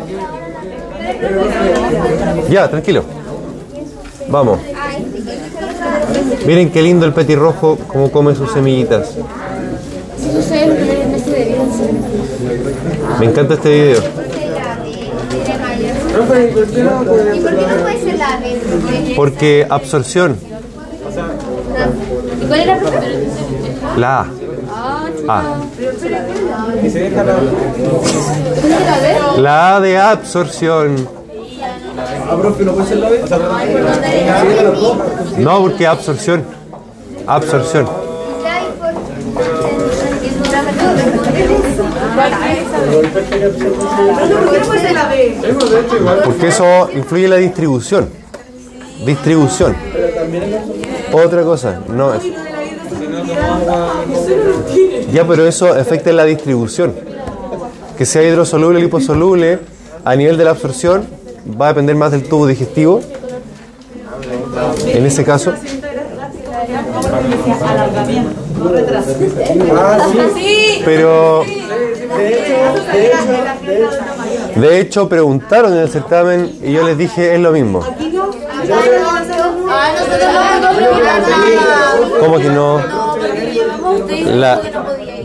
Ya, 2.49 2.68
tranquilo. 2.68 3.05
Vamos. 4.29 4.61
Miren 6.47 6.71
qué 6.71 6.83
lindo 6.83 7.07
el 7.07 7.12
petirrojo, 7.12 7.79
cómo 7.87 8.11
come 8.11 8.35
sus 8.35 8.53
semillitas. 8.53 9.14
Me 13.23 13.29
encanta 13.29 13.55
este 13.55 13.71
video. 13.71 14.03
¿y 16.43 16.53
por 16.53 16.67
qué 16.67 16.83
no 16.83 17.05
puede 17.05 17.37
¿Y 17.37 17.41
por 17.41 17.57
qué 17.57 17.67
no 17.69 17.77
puede 17.83 18.01
ser 18.03 18.19
la 18.19 18.41
B? 18.41 19.13
Porque 19.15 19.65
absorción. 19.71 20.37
¿Y 22.43 22.47
cuál 22.47 22.61
era, 22.61 22.79
profe? 22.79 22.99
La 23.97 24.23
A. 24.23 24.27
A. 25.29 25.43
La... 29.37 29.41
La 29.41 29.77
A 29.77 29.81
de 29.81 29.99
absorción. 29.99 31.09
Ah, 32.29 32.37
profe, 32.41 32.65
¿no 32.65 32.73
puede 32.73 32.89
ser 32.89 32.97
la 32.97 33.09
B? 33.09 33.21
No, 35.39 35.61
porque 35.61 35.87
absorción. 35.87 36.43
Absorción. 37.29 38.02
Porque 46.25 46.48
eso 46.48 46.90
influye 46.92 47.25
en 47.25 47.31
la 47.31 47.37
distribución. 47.37 48.09
Distribución. 49.05 49.77
Otra 51.12 51.42
cosa. 51.42 51.81
No. 51.88 52.12
Ya, 55.12 55.27
pero 55.27 55.46
eso 55.46 55.68
afecta 55.72 56.11
en 56.11 56.16
la 56.16 56.25
distribución. 56.25 56.94
Que 57.96 58.07
sea 58.07 58.22
hidrosoluble 58.22 58.79
o 58.79 58.81
liposoluble, 58.81 59.61
a 60.05 60.16
nivel 60.16 60.37
de 60.37 60.44
la 60.44 60.51
absorción, 60.51 61.07
va 61.61 61.66
a 61.66 61.68
depender 61.68 61.96
más 61.96 62.12
del 62.12 62.29
tubo 62.29 62.46
digestivo. 62.46 63.01
En 64.87 65.07
ese 65.07 65.25
caso. 65.25 65.53
Pero 70.85 71.44
De 74.57 74.81
hecho, 74.81 75.09
preguntaron 75.09 75.72
en 75.72 75.79
el 75.79 75.88
certamen 75.88 76.59
y 76.62 76.72
yo 76.72 76.85
les 76.85 76.98
dije 76.98 77.35
es 77.35 77.40
lo 77.40 77.53
mismo. 77.53 77.85
Ah. 79.68 79.92
¿Cómo 82.20 82.38
que 82.38 82.48
no? 82.51 82.81
La, 84.27 84.61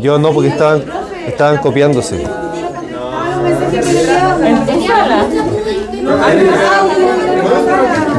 yo 0.01 0.17
no, 0.17 0.31
porque 0.31 0.49
estaban, 0.49 0.83
estaban 1.27 1.57
copiándose. 1.57 2.25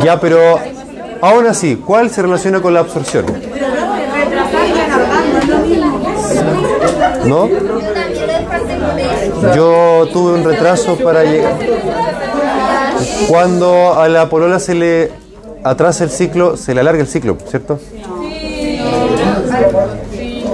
Ya, 0.03 0.21
pero 0.21 0.59
aún 1.21 1.47
así, 1.47 1.77
¿cuál 1.77 2.11
se 2.11 2.23
relaciona 2.23 2.61
con 2.61 2.75
la 2.75 2.81
absorción? 2.81 3.27
¿No? 7.25 7.49
Yo 9.55 10.09
tuve 10.13 10.33
un 10.35 10.45
retraso 10.45 10.97
para 10.97 11.25
llegar. 11.25 11.55
Cuando 13.29 13.95
a 13.95 14.09
la 14.09 14.29
polola 14.29 14.59
se 14.59 14.75
le 14.75 15.11
atrasa 15.63 16.05
el 16.05 16.11
ciclo, 16.11 16.57
se 16.57 16.75
le 16.75 16.81
alarga 16.81 17.01
el 17.01 17.09
ciclo, 17.09 17.37
¿cierto? 17.49 17.79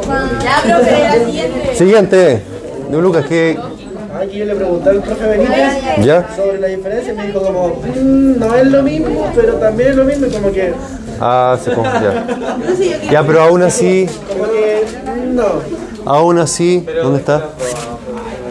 La 0.07 1.12
siguiente. 1.25 1.75
Siguiente. 1.77 2.42
De 2.90 2.99
Lucas, 3.01 3.25
que 3.27 3.57
Aquí 4.23 4.38
yo 4.38 4.44
le 4.44 4.55
pregunté 4.55 4.90
al 4.90 5.01
profe 5.03 5.27
Benítez 5.27 5.73
¿Ya? 6.05 6.29
sobre 6.37 6.61
la 6.61 6.68
diferencia 6.68 7.12
y 7.12 7.16
me 7.16 7.27
dijo 7.27 7.40
como, 7.42 7.68
"Mm, 7.70 8.38
no 8.38 8.55
es 8.55 8.66
lo 8.68 8.83
mismo, 8.85 9.27
pero 9.35 9.55
también 9.55 9.90
es 9.90 9.97
lo 9.97 10.05
mismo 10.05 10.27
y 10.27 10.31
como 10.31 10.53
que, 10.53 10.73
Ah, 11.20 11.57
se 11.62 11.73
confundió. 11.73 12.12
Ya, 13.11 13.25
pero 13.25 13.42
aún 13.42 13.62
así, 13.62 14.09
como 14.29 14.44
que, 14.44 14.85
no. 15.33 15.44
aún 16.05 16.38
así, 16.38 16.87
¿dónde 17.03 17.18
está? 17.20 17.44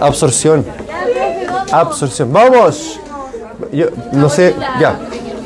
Absorción. 0.03 0.65
Absorción. 1.71 2.33
¡Vamos! 2.33 2.99
Yo 3.71 3.87
no 4.11 4.29
sé, 4.29 4.53
ya. 4.79 4.99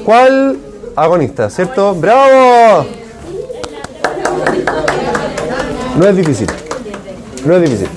¿Cuál 0.04 0.58
agonista, 0.96 1.50
cierto? 1.50 1.94
¡Bravo! 1.94 2.86
No 5.98 6.08
es 6.08 6.16
difícil. 6.16 6.48
No 7.46 7.56
es 7.56 7.62
difícil. 7.62 7.88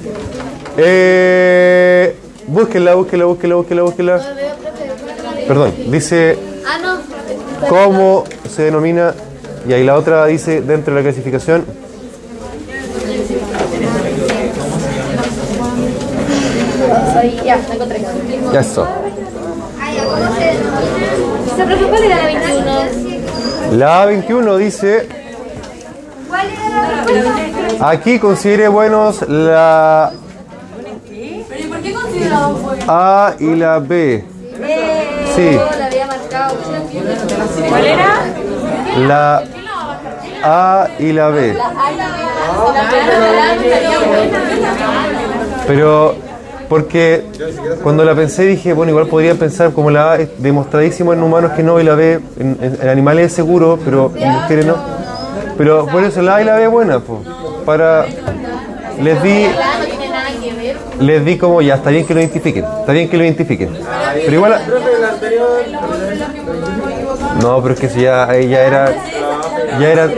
Eh, 0.76 2.14
búsquenla, 2.46 2.94
búsquenla, 2.94 3.24
búsquenla, 3.24 3.56
búsquenla, 3.56 3.82
búsquenla. 3.82 4.20
Perdón, 5.48 5.74
dice 5.88 6.38
Ah, 6.66 7.00
cómo 7.68 8.24
se 8.48 8.64
denomina, 8.64 9.14
y 9.66 9.72
ahí 9.72 9.84
la 9.84 9.96
otra 9.96 10.26
dice 10.26 10.60
dentro 10.60 10.94
de 10.94 11.00
la 11.00 11.04
clasificación. 11.04 11.64
Ya, 17.44 17.56
me 17.68 17.74
encontré. 17.74 18.06
Ya 18.52 18.60
eso. 18.60 18.86
Ay, 19.80 19.98
¿cómo 19.98 21.56
se 21.56 21.64
preocupa 21.64 22.00
de 22.00 22.08
la 22.08 22.24
21? 22.24 23.76
La 23.76 24.06
A21 24.06 24.56
dice, 24.56 25.08
¿Cuál 26.28 26.46
era 26.46 27.88
aquí 27.88 28.18
considere 28.18 28.68
buenos 28.68 29.28
la 29.28 30.12
¿Pero 31.08 31.60
y 31.60 31.64
por 31.64 31.78
qué 31.80 31.92
consideramos 31.92 32.62
bueno? 32.62 32.84
A 32.88 33.34
y 33.38 33.54
la 33.56 33.78
B. 33.80 34.24
Sí, 35.34 35.58
la 35.78 35.86
había 35.86 36.06
marcado. 36.06 36.56
¿Cuál 37.68 37.86
era? 37.86 38.08
la 39.06 39.42
A 40.42 40.88
y 40.98 41.12
la 41.12 41.28
B. 41.28 41.56
Pero 45.66 46.16
porque 46.70 47.24
cuando 47.82 48.04
la 48.04 48.14
pensé 48.14 48.44
dije, 48.44 48.72
bueno, 48.72 48.90
igual 48.90 49.08
podría 49.08 49.34
pensar 49.34 49.72
como 49.72 49.90
la 49.90 50.12
A 50.12 50.18
demostradísimo 50.38 51.12
en 51.12 51.20
humanos 51.20 51.50
que 51.56 51.64
no 51.64 51.80
y 51.80 51.82
la 51.82 51.96
B 51.96 52.20
en, 52.38 52.78
animales 52.88 53.26
es 53.26 53.32
seguro, 53.32 53.76
pero 53.84 54.12
en 54.14 54.30
mujeres 54.30 54.66
no. 54.66 54.76
Pero 55.58 55.84
por 55.86 56.04
eso 56.04 56.22
la 56.22 56.36
A 56.36 56.42
y 56.42 56.44
la 56.44 56.54
B 56.54 56.68
buena, 56.68 57.00
po, 57.00 57.24
para 57.66 58.06
les 59.02 59.20
di 59.20 59.46
les 61.00 61.24
di 61.24 61.36
como 61.36 61.60
ya 61.60 61.74
está 61.74 61.90
bien 61.90 62.06
que 62.06 62.14
lo 62.14 62.20
identifiquen, 62.20 62.64
está 62.64 62.92
bien 62.92 63.10
que 63.10 63.16
lo 63.16 63.24
identifiquen. 63.24 63.76
Pero 64.14 64.32
igual 64.32 64.60
no, 67.42 67.60
pero 67.62 67.74
es 67.74 67.80
que 67.80 67.88
si 67.88 68.02
ya 68.02 68.32
ella 68.32 68.64
era 68.64 68.94
ya 69.80 69.88
eran, 69.88 70.10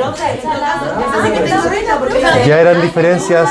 ya 2.46 2.60
eran 2.60 2.82
diferencias, 2.82 3.48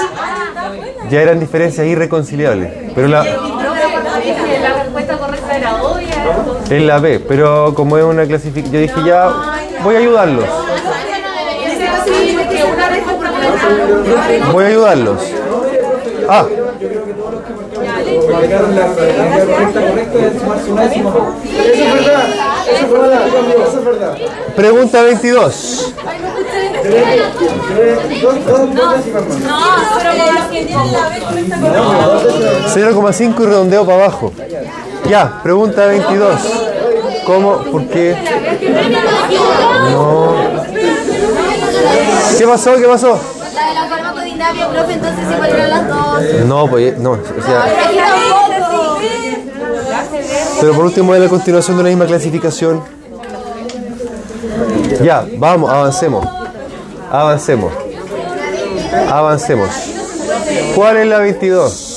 ya 1.12 1.22
eran 1.22 1.40
diferencias 1.40 1.86
irreconciliables. 1.86 2.72
Pero 2.96 3.08
la, 3.08 3.24
La 3.24 4.84
respuesta 4.84 5.18
correcta 5.18 5.58
era 5.58 5.84
obvia. 5.84 6.08
entonces- 6.40 6.72
es 6.72 6.82
la 6.84 7.00
B, 7.00 7.20
pero 7.20 7.74
como 7.76 7.98
es 7.98 8.04
una 8.04 8.26
clasificación, 8.26 8.74
yo 8.74 8.80
dije 8.80 8.96
ya 9.06 9.30
voy 9.84 9.96
a 9.96 10.00
ayudarlos. 10.00 10.46
Voy 14.52 14.64
a 14.64 14.68
ayudarlos. 14.68 15.22
Ah, 16.30 16.46
Marcaron 18.32 18.76
la, 18.76 18.88
la, 18.88 19.28
la 19.30 19.46
respuesta 19.46 19.82
correcta 19.88 20.20
es 20.26 20.40
sumarse 20.42 20.72
una 20.72 20.82
décima. 20.84 21.10
Eso 21.46 21.84
es 21.84 21.94
verdad. 21.94 22.24
Eso 22.72 22.86
es 22.86 22.92
verdad. 22.92 23.28
Eso 23.68 23.80
es 23.80 23.86
verdad. 23.86 24.16
pregunta 24.56 25.02
22. 25.04 25.94
0,5 32.74 33.42
y 33.42 33.46
redondeo 33.46 33.86
para 33.86 34.06
abajo. 34.06 34.34
Ya, 35.10 35.42
pregunta 35.44 35.86
22. 35.86 36.40
¿Cómo? 37.26 37.58
¿Por 37.72 37.88
qué? 37.88 38.16
No. 39.92 40.34
¿Qué 42.38 42.48
pasó? 42.48 42.76
¿Qué 42.76 42.88
pasó? 42.88 43.20
La 43.54 43.68
de 43.68 43.74
la 43.74 43.86
farmacodinamia, 43.88 44.70
profe, 44.70 44.94
entonces 44.94 45.24
igual 45.32 45.50
eran 45.50 45.70
las 45.70 45.88
dos. 45.88 46.24
No, 46.46 46.68
pues 46.68 46.98
no, 46.98 47.12
o 47.12 47.18
sea, 47.46 47.66
pero 50.60 50.74
por 50.74 50.86
último 50.86 51.14
es 51.16 51.22
la 51.22 51.28
continuación 51.28 51.78
de 51.78 51.82
una 51.82 51.90
misma 51.90 52.06
clasificación. 52.06 52.84
Ya, 55.04 55.26
vamos, 55.38 55.70
avancemos. 55.70 56.41
Avancemos. 57.12 57.74
Avancemos. 59.10 59.70
¿Cuál 60.76 60.98
es 60.98 61.08
la 61.08 61.20
22? 61.20 61.92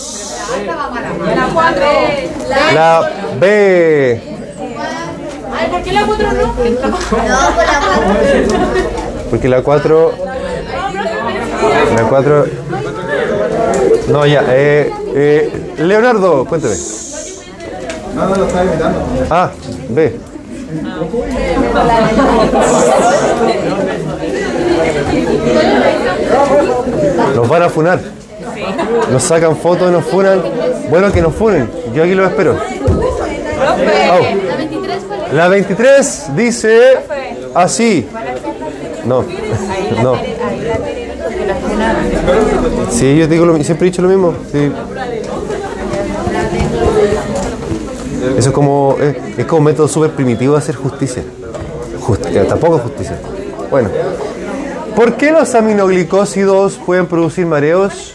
La 2.75 3.11
B. 3.39 4.21
Ay, 5.57 5.71
¿por 5.71 5.83
qué 5.83 5.93
la 5.93 6.05
4 6.05 6.33
no? 6.33 6.33
No, 6.33 6.55
la. 7.29 7.53
Porque 9.31 9.49
la 9.49 9.63
4. 9.63 10.13
La 11.97 12.03
4. 12.09 12.47
No, 14.09 14.27
ya. 14.27 14.45
Eh, 14.49 14.93
eh, 15.15 15.75
Leonardo, 15.79 16.45
cuéntame. 16.45 16.75
No, 18.17 18.27
no 18.27 18.35
lo 18.35 18.47
estaba 18.47 18.65
imitando. 18.65 18.99
Ah, 19.31 19.51
B. 19.91 20.19
Nos 27.35 27.49
van 27.49 27.63
a 27.63 27.69
funar. 27.69 28.01
Nos 29.11 29.23
sacan 29.23 29.57
fotos, 29.57 29.91
nos 29.91 30.05
funan. 30.05 30.43
Bueno, 30.91 31.11
que 31.13 31.21
nos 31.23 31.35
funen. 31.35 31.69
Yo 31.95 32.03
aquí 32.05 32.15
los 32.15 32.29
espero. 32.31 32.57
La 35.33 35.49
23 35.49 36.37
dice 36.37 36.99
así. 37.55 38.07
No, 39.05 39.25
no. 40.03 40.15
Sí, 42.91 43.19
yo 43.19 43.27
digo 43.27 43.45
lo, 43.45 43.63
siempre 43.63 43.89
he 43.89 43.91
dicho 43.91 44.03
lo 44.03 44.09
mismo. 44.09 44.35
sí. 44.51 44.71
Eso 48.39 48.49
es 48.49 48.55
como, 48.55 48.97
es, 49.01 49.39
es 49.39 49.45
como 49.45 49.59
un 49.59 49.65
método 49.65 49.87
súper 49.87 50.11
primitivo 50.13 50.55
de 50.55 50.59
hacer 50.59 50.75
justicia. 50.77 51.23
Just- 52.01 52.27
eh, 52.27 52.45
tampoco 52.49 52.79
justicia. 52.79 53.19
Bueno. 53.71 53.91
¿Por 54.97 55.17
qué 55.17 55.33
los 55.33 55.55
aminoglicósidos 55.55 56.75
pueden 56.87 57.07
producir 57.07 57.47
mareos? 57.47 58.15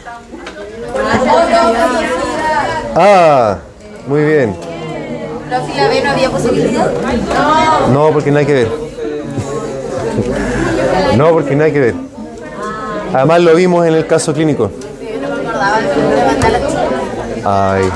Ah, 2.96 3.58
muy 4.08 4.24
bien. 4.24 4.56
B 5.50 6.02
no 6.04 6.12
había 6.12 6.30
posibilidad. 6.30 6.92
No, 7.92 8.12
porque 8.12 8.32
no 8.32 8.40
hay 8.40 8.46
que 8.46 8.54
ver. 8.54 8.72
No, 11.18 11.32
porque 11.32 11.56
no 11.56 11.64
hay 11.64 11.72
que 11.72 11.80
ver. 11.80 11.96
Además 13.14 13.42
lo 13.42 13.56
vimos 13.56 13.86
en 13.86 13.96
el 13.96 14.08
caso 14.08 14.34
clínico. 14.34 14.72
Ay. 17.44 17.90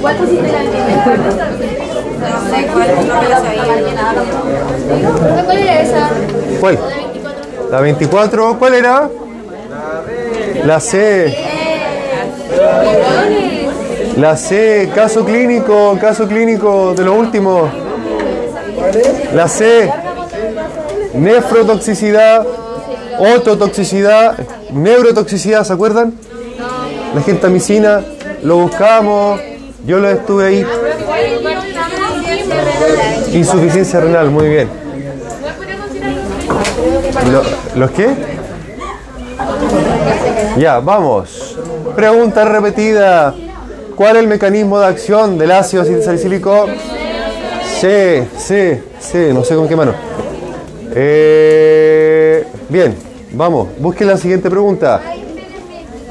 ¿Cuál 0.00 0.16
pusiste 0.16 0.52
la 0.52 0.62
No 2.30 2.43
sé 2.54 2.66
cuál, 2.66 3.08
no 3.08 3.22
me 3.22 3.28
la 3.28 3.36
sabía. 3.40 3.62
¿Cuál 5.44 5.58
era 5.58 5.82
esa? 5.82 6.10
¿Cuál? 6.60 6.78
La 7.70 7.80
24, 7.80 8.58
¿cuál 8.58 8.74
era? 8.74 9.08
La 10.64 10.80
C. 10.80 11.36
La 14.16 14.36
C, 14.36 14.90
caso 14.94 15.24
clínico, 15.24 15.98
caso 16.00 16.28
clínico 16.28 16.94
de 16.94 17.04
lo 17.04 17.14
último. 17.14 17.68
La 19.34 19.48
C, 19.48 19.90
nefrotoxicidad, 21.14 22.46
ototoxicidad, 23.18 24.38
neurotoxicidad, 24.72 25.64
¿se 25.64 25.72
acuerdan? 25.72 26.14
La 27.14 27.22
gentamicina, 27.22 28.04
lo 28.42 28.58
buscamos, 28.58 29.40
yo 29.84 29.98
lo 29.98 30.10
estuve 30.10 30.46
ahí. 30.46 30.66
Insuficiencia 33.32 34.00
renal, 34.00 34.30
muy 34.30 34.48
bien. 34.48 34.68
Lo- 37.32 37.80
¿Los 37.80 37.90
qué? 37.92 38.08
Ya, 40.58 40.78
vamos. 40.80 41.58
Pregunta 41.96 42.44
repetida. 42.44 43.34
¿Cuál 43.96 44.16
es 44.16 44.22
el 44.22 44.28
mecanismo 44.28 44.78
de 44.80 44.86
acción 44.86 45.38
del 45.38 45.52
ácido 45.52 45.82
acetilsalicílico? 45.82 46.66
Sí, 47.80 48.24
sí, 48.36 48.78
sí, 49.00 49.18
no 49.32 49.44
sé 49.44 49.54
con 49.54 49.68
qué 49.68 49.76
mano. 49.76 49.92
Eh, 50.94 52.44
bien, 52.68 52.94
vamos, 53.32 53.68
busquen 53.78 54.08
la 54.08 54.16
siguiente 54.16 54.48
pregunta. 54.50 55.00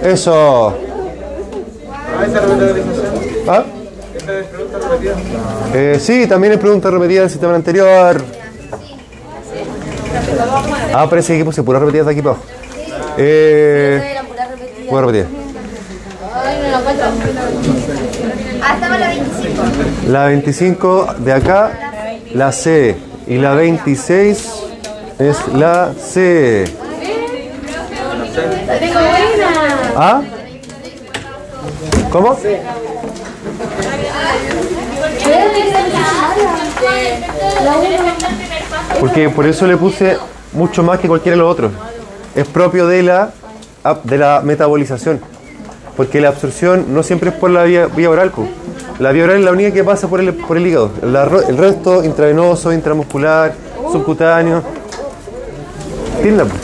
Eso. 0.02 0.76
Ah, 3.48 3.64
Eh, 5.74 5.98
sí, 6.00 6.28
también 6.28 6.54
es 6.54 6.60
pregunta 6.60 6.90
repetida 6.90 7.22
del 7.22 7.30
sistema 7.30 7.56
anterior. 7.56 8.24
Ah, 10.94 11.08
parece 11.10 11.38
que 11.38 11.44
puse 11.46 11.64
puras 11.64 11.82
repetidas 11.82 12.06
de 12.08 12.12
aquí 12.14 12.22
para 12.22 12.36
abajo. 12.36 12.46
Eh, 13.18 14.12
Era 14.12 14.24
pura 14.24 14.48
repetida. 14.48 14.90
pura 14.90 15.02
repetida. 15.08 15.28
Ay, 16.46 16.58
no 16.62 16.72
la 16.72 16.80
encuentro. 16.80 17.06
Ah, 18.62 18.74
estaba 18.76 18.98
la 18.98 19.08
25. 19.08 19.64
La 20.10 20.26
25 20.26 21.08
de 21.20 21.34
acá, 21.34 21.72
la 22.34 22.52
C. 22.52 22.96
Y 23.28 23.38
la 23.38 23.54
26 23.54 24.50
es 25.20 25.48
la 25.54 25.94
C. 26.00 26.66
¿Ah? 29.96 30.22
¿Cómo? 32.12 32.38
Porque 39.00 39.30
por 39.30 39.46
eso 39.46 39.68
le 39.68 39.78
puse 39.78 40.18
mucho 40.54 40.84
más 40.84 41.00
que 41.00 41.08
cualquiera 41.08 41.36
de 41.36 41.44
los 41.44 41.52
otros. 41.52 41.72
Es 42.36 42.48
propio 42.48 42.88
de 42.88 43.04
la, 43.04 43.32
de 44.04 44.18
la 44.18 44.42
metabolización. 44.44 45.20
Porque 45.98 46.22
la 46.22 46.30
absorción 46.30 46.94
no 46.94 47.04
siempre 47.04 47.30
es 47.30 47.36
por 47.36 47.50
la 47.50 47.64
vía, 47.64 47.88
oral. 48.10 48.32
La 49.00 49.12
vía 49.12 49.26
oral 49.26 49.38
es 49.38 49.44
la 49.44 49.52
única 49.52 49.72
que 49.72 49.84
pasa 49.84 50.08
por 50.08 50.20
el, 50.20 50.34
por 50.34 50.58
el 50.58 50.68
hígado. 50.68 50.92
El 51.02 51.58
resto, 51.58 52.04
intravenoso, 52.04 52.72
intramuscular, 52.74 53.54
subcutáneo. 53.92 54.62
Po? 54.62 56.56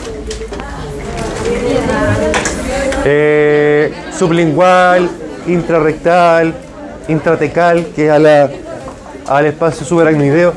Eh, 3.04 3.92
sublingual, 4.16 5.08
intrarrectal, 5.46 6.54
intratecal, 7.10 7.86
que 7.94 8.06
es 8.06 8.10
a 8.12 8.18
la, 8.18 8.50
al 9.26 9.46
espacio 9.46 9.84
subaracnoideo. 9.86 10.52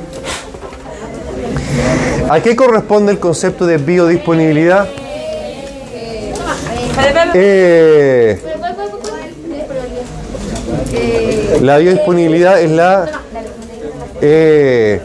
¿A 2.30 2.40
qué 2.40 2.56
corresponde 2.56 3.12
el 3.12 3.20
concepto 3.20 3.66
de 3.66 3.78
biodisponibilidad? 3.78 4.88
Eh, 7.36 8.40
la 11.62 11.78
biodisponibilidad 11.78 12.62
es 12.62 12.70
la... 12.72 13.10
eh, 14.22 15.02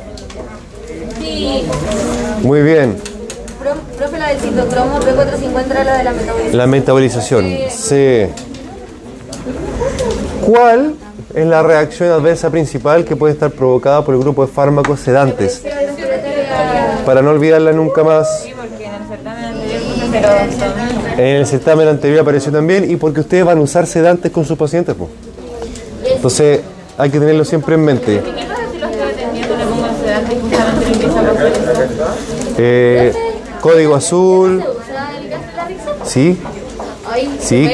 muy 2.42 2.62
bien. 2.62 2.96
Pro- 3.60 3.74
Profe, 3.96 4.18
la 4.18 4.28
del 4.28 4.40
citocromo 4.40 5.00
P450 5.00 5.70
era 5.70 5.84
la 5.84 5.96
de 5.98 6.04
la 6.04 6.12
metabolización. 6.12 6.56
La 6.58 6.66
metabolización. 6.66 7.56
Sí. 7.70 8.26
¿Cuál 10.46 10.94
es 11.34 11.46
la 11.46 11.62
reacción 11.62 12.10
adversa 12.10 12.50
principal 12.50 13.04
que 13.04 13.16
puede 13.16 13.34
estar 13.34 13.50
provocada 13.50 14.04
por 14.04 14.14
el 14.14 14.20
grupo 14.20 14.46
de 14.46 14.52
fármacos 14.52 15.00
sedantes? 15.00 15.62
para 17.04 17.22
no 17.22 17.30
olvidarla 17.30 17.72
nunca 17.72 18.04
más. 18.04 18.44
En 21.16 21.24
el 21.36 21.46
certamen 21.46 21.88
anterior 21.88 22.20
apareció 22.20 22.52
también 22.52 22.90
y 22.90 22.96
porque 22.96 23.20
ustedes 23.20 23.44
van 23.46 23.58
a 23.58 23.60
usar 23.62 23.86
sedantes 23.86 24.30
con 24.30 24.44
sus 24.44 24.58
pacientes. 24.58 24.94
pues. 24.94 25.10
Entonces 26.14 26.60
hay 26.98 27.10
que 27.10 27.18
tenerlo 27.18 27.44
siempre 27.46 27.74
en 27.76 27.84
mente. 27.84 28.22
Eh, 32.58 33.12
código 33.60 33.94
azul. 33.94 34.62
Sí. 36.04 36.38
Sí. 37.40 37.70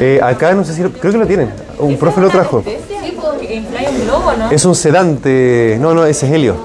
Eh, 0.00 0.20
acá 0.22 0.52
no 0.52 0.64
sé 0.64 0.74
si 0.74 0.82
lo- 0.82 0.90
creo 0.90 1.12
que 1.12 1.18
lo 1.18 1.26
tienen. 1.26 1.50
Un 1.80 1.96
profe 1.96 2.20
lo 2.20 2.28
trajo. 2.28 2.62
Es 4.50 4.64
un 4.64 4.74
sedante. 4.74 5.76
No, 5.80 5.94
no, 5.94 6.04
ese 6.04 6.26
es 6.26 6.32
helio. 6.32 6.56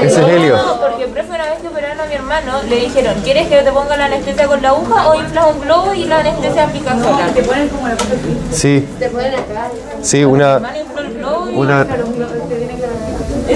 Ese 0.00 0.22
es 0.22 0.28
helio. 0.28 0.56
No, 0.56 0.80
porque 0.80 1.06
profe, 1.06 1.28
una 1.28 1.44
vez 1.50 1.58
que 1.60 1.68
operaron 1.68 2.00
a 2.00 2.06
mi 2.06 2.14
hermano, 2.14 2.52
le 2.68 2.76
dijeron, 2.76 3.14
¿quieres 3.22 3.48
que 3.48 3.56
te 3.62 3.72
ponga 3.72 3.96
la 3.96 4.06
anestesia 4.06 4.46
con 4.46 4.62
la 4.62 4.70
aguja 4.70 5.08
o 5.08 5.14
inflas 5.14 5.46
un 5.54 5.60
globo 5.60 5.94
y 5.94 6.04
la 6.04 6.20
anestesia 6.20 6.64
aplica 6.64 6.92
sola? 6.98 7.28
Te 7.34 7.42
ponen 7.42 7.68
como 7.68 7.88
la 7.88 7.94
cosa 7.96 8.10
Sí, 8.50 8.86
Te 8.98 9.08
ponen 9.08 9.34
acá. 9.34 9.68
sí, 10.02 10.24
una. 10.24 10.58
Man 10.58 10.76
infló 10.76 11.00
el 11.00 11.14
globo 11.14 11.50
y 11.50 11.56
una 11.56 11.86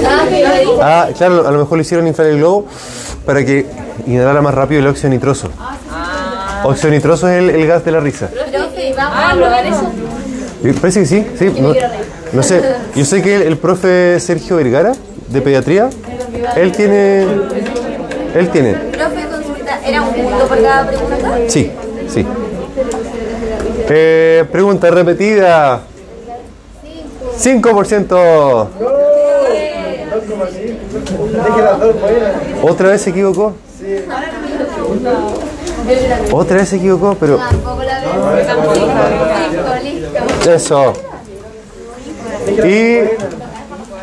Ah, 0.05 0.27
ah, 0.83 1.09
claro, 1.16 1.47
a 1.47 1.51
lo 1.51 1.59
mejor 1.59 1.79
le 1.79 1.83
hicieron 1.83 2.07
inflar 2.07 2.29
el 2.29 2.39
globo 2.39 2.66
para 3.24 3.45
que 3.45 3.66
inhalara 4.07 4.41
más 4.43 4.55
rápido 4.55 4.81
el 4.81 4.87
óxido 4.89 5.11
nitroso. 5.11 5.49
Óxido 6.64 6.91
nitroso 6.91 7.29
es 7.29 7.39
el, 7.39 7.51
el 7.51 7.66
gas 7.66 7.85
de 7.85 7.93
la 7.93 8.01
risa. 8.01 8.29
Profe, 8.29 8.95
vamos 8.97 10.06
Parece 10.81 11.01
que 11.01 11.07
sí, 11.07 11.27
sí. 11.39 11.53
No, 11.61 11.75
no 12.33 12.43
sé, 12.43 12.63
yo 12.95 13.05
sé 13.05 13.23
que 13.23 13.37
el, 13.37 13.43
el 13.43 13.57
profe 13.57 14.19
Sergio 14.21 14.57
Vergara, 14.57 14.95
de 15.29 15.41
pediatría, 15.41 15.91
él 16.57 16.73
tiene. 16.73 17.27
Él 18.35 18.51
tiene. 18.51 18.73
Profe, 18.75 19.27
consulta. 19.31 19.81
¿Era 19.87 20.03
un 20.03 20.13
punto 20.15 20.47
por 20.49 20.63
cada 20.63 20.87
pregunta? 20.87 21.39
Sí, 21.49 21.71
sí. 22.13 22.27
Eh, 23.89 24.45
pregunta 24.51 24.91
repetida. 24.91 25.83
5%. 27.39 28.69
Dije 31.07 31.63
las 31.63 31.81
dos 31.81 32.01
buenas. 32.01 32.33
¿Otra 32.63 32.89
vez 32.89 33.01
se 33.03 33.11
equivocó? 33.11 33.55
Otra 36.33 36.57
vez 36.57 36.69
se 36.69 36.77
equivocó, 36.77 37.17
pero 37.21 37.37
Tampoco 37.37 37.83
la 37.85 38.01
veo. 38.01 38.37
Listo, 38.75 39.75
listo. 39.83 40.36
Eso. 40.47 40.92
Y 42.64 42.99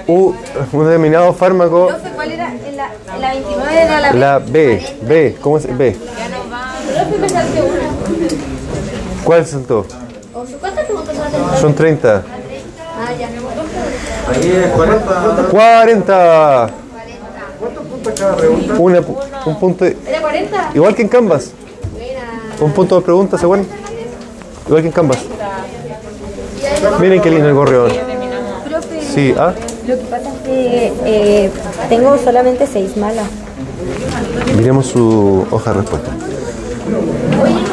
u- 0.07 0.33
un 0.73 0.85
determinado 0.85 1.33
fármaco, 1.33 1.89
¿cuál 2.15 2.31
era? 2.31 2.53
En 2.53 2.77
la, 2.77 2.89
la 3.19 3.31
29 3.33 3.81
era 3.81 3.99
la 3.99 4.13
la 4.13 4.39
B, 4.39 4.85
B, 5.03 5.37
¿cómo 5.41 5.57
es 5.57 5.77
B? 5.77 5.95
¿Cuál 9.23 9.45
son 9.47 9.63
atentas? 9.63 11.59
Son 11.59 11.73
30. 11.73 12.23
Ah, 12.25 13.13
ya. 13.17 13.27
Aquí 14.29 14.51
es 14.51 14.67
40. 14.67 15.47
40. 15.51 16.69
¿Cuántos 17.59 17.85
puntos 17.85 18.13
cada 18.19 18.35
pregunta? 18.35 18.73
Un 19.45 19.59
punto, 19.59 19.85
¿Era 19.85 20.21
40? 20.21 20.71
igual 20.75 20.95
que 20.95 21.01
en 21.03 21.07
Canvas. 21.07 21.51
Buena. 21.93 22.21
Un 22.59 22.71
punto 22.73 22.95
de 22.97 23.01
pregunta, 23.01 23.37
¿se 23.37 23.45
acuerdan? 23.45 23.67
Igual 24.67 24.81
que 24.81 24.87
en 24.87 24.93
Canvas. 24.93 25.19
Miren 26.99 27.21
qué 27.21 27.29
lindo 27.29 27.47
el 27.47 27.53
gorrión. 27.53 27.91
Sí, 29.13 29.33
¿ah? 29.37 29.53
Lo 29.87 29.95
que 29.95 30.03
pasa 30.05 30.29
es 30.29 30.39
que 30.41 30.93
eh, 31.05 31.51
tengo 31.89 32.17
solamente 32.17 32.65
seis 32.67 32.97
malas. 32.97 33.27
Miremos 34.57 34.87
su 34.87 35.45
hoja 35.51 35.71
de 35.71 35.81
respuesta. 35.81 36.11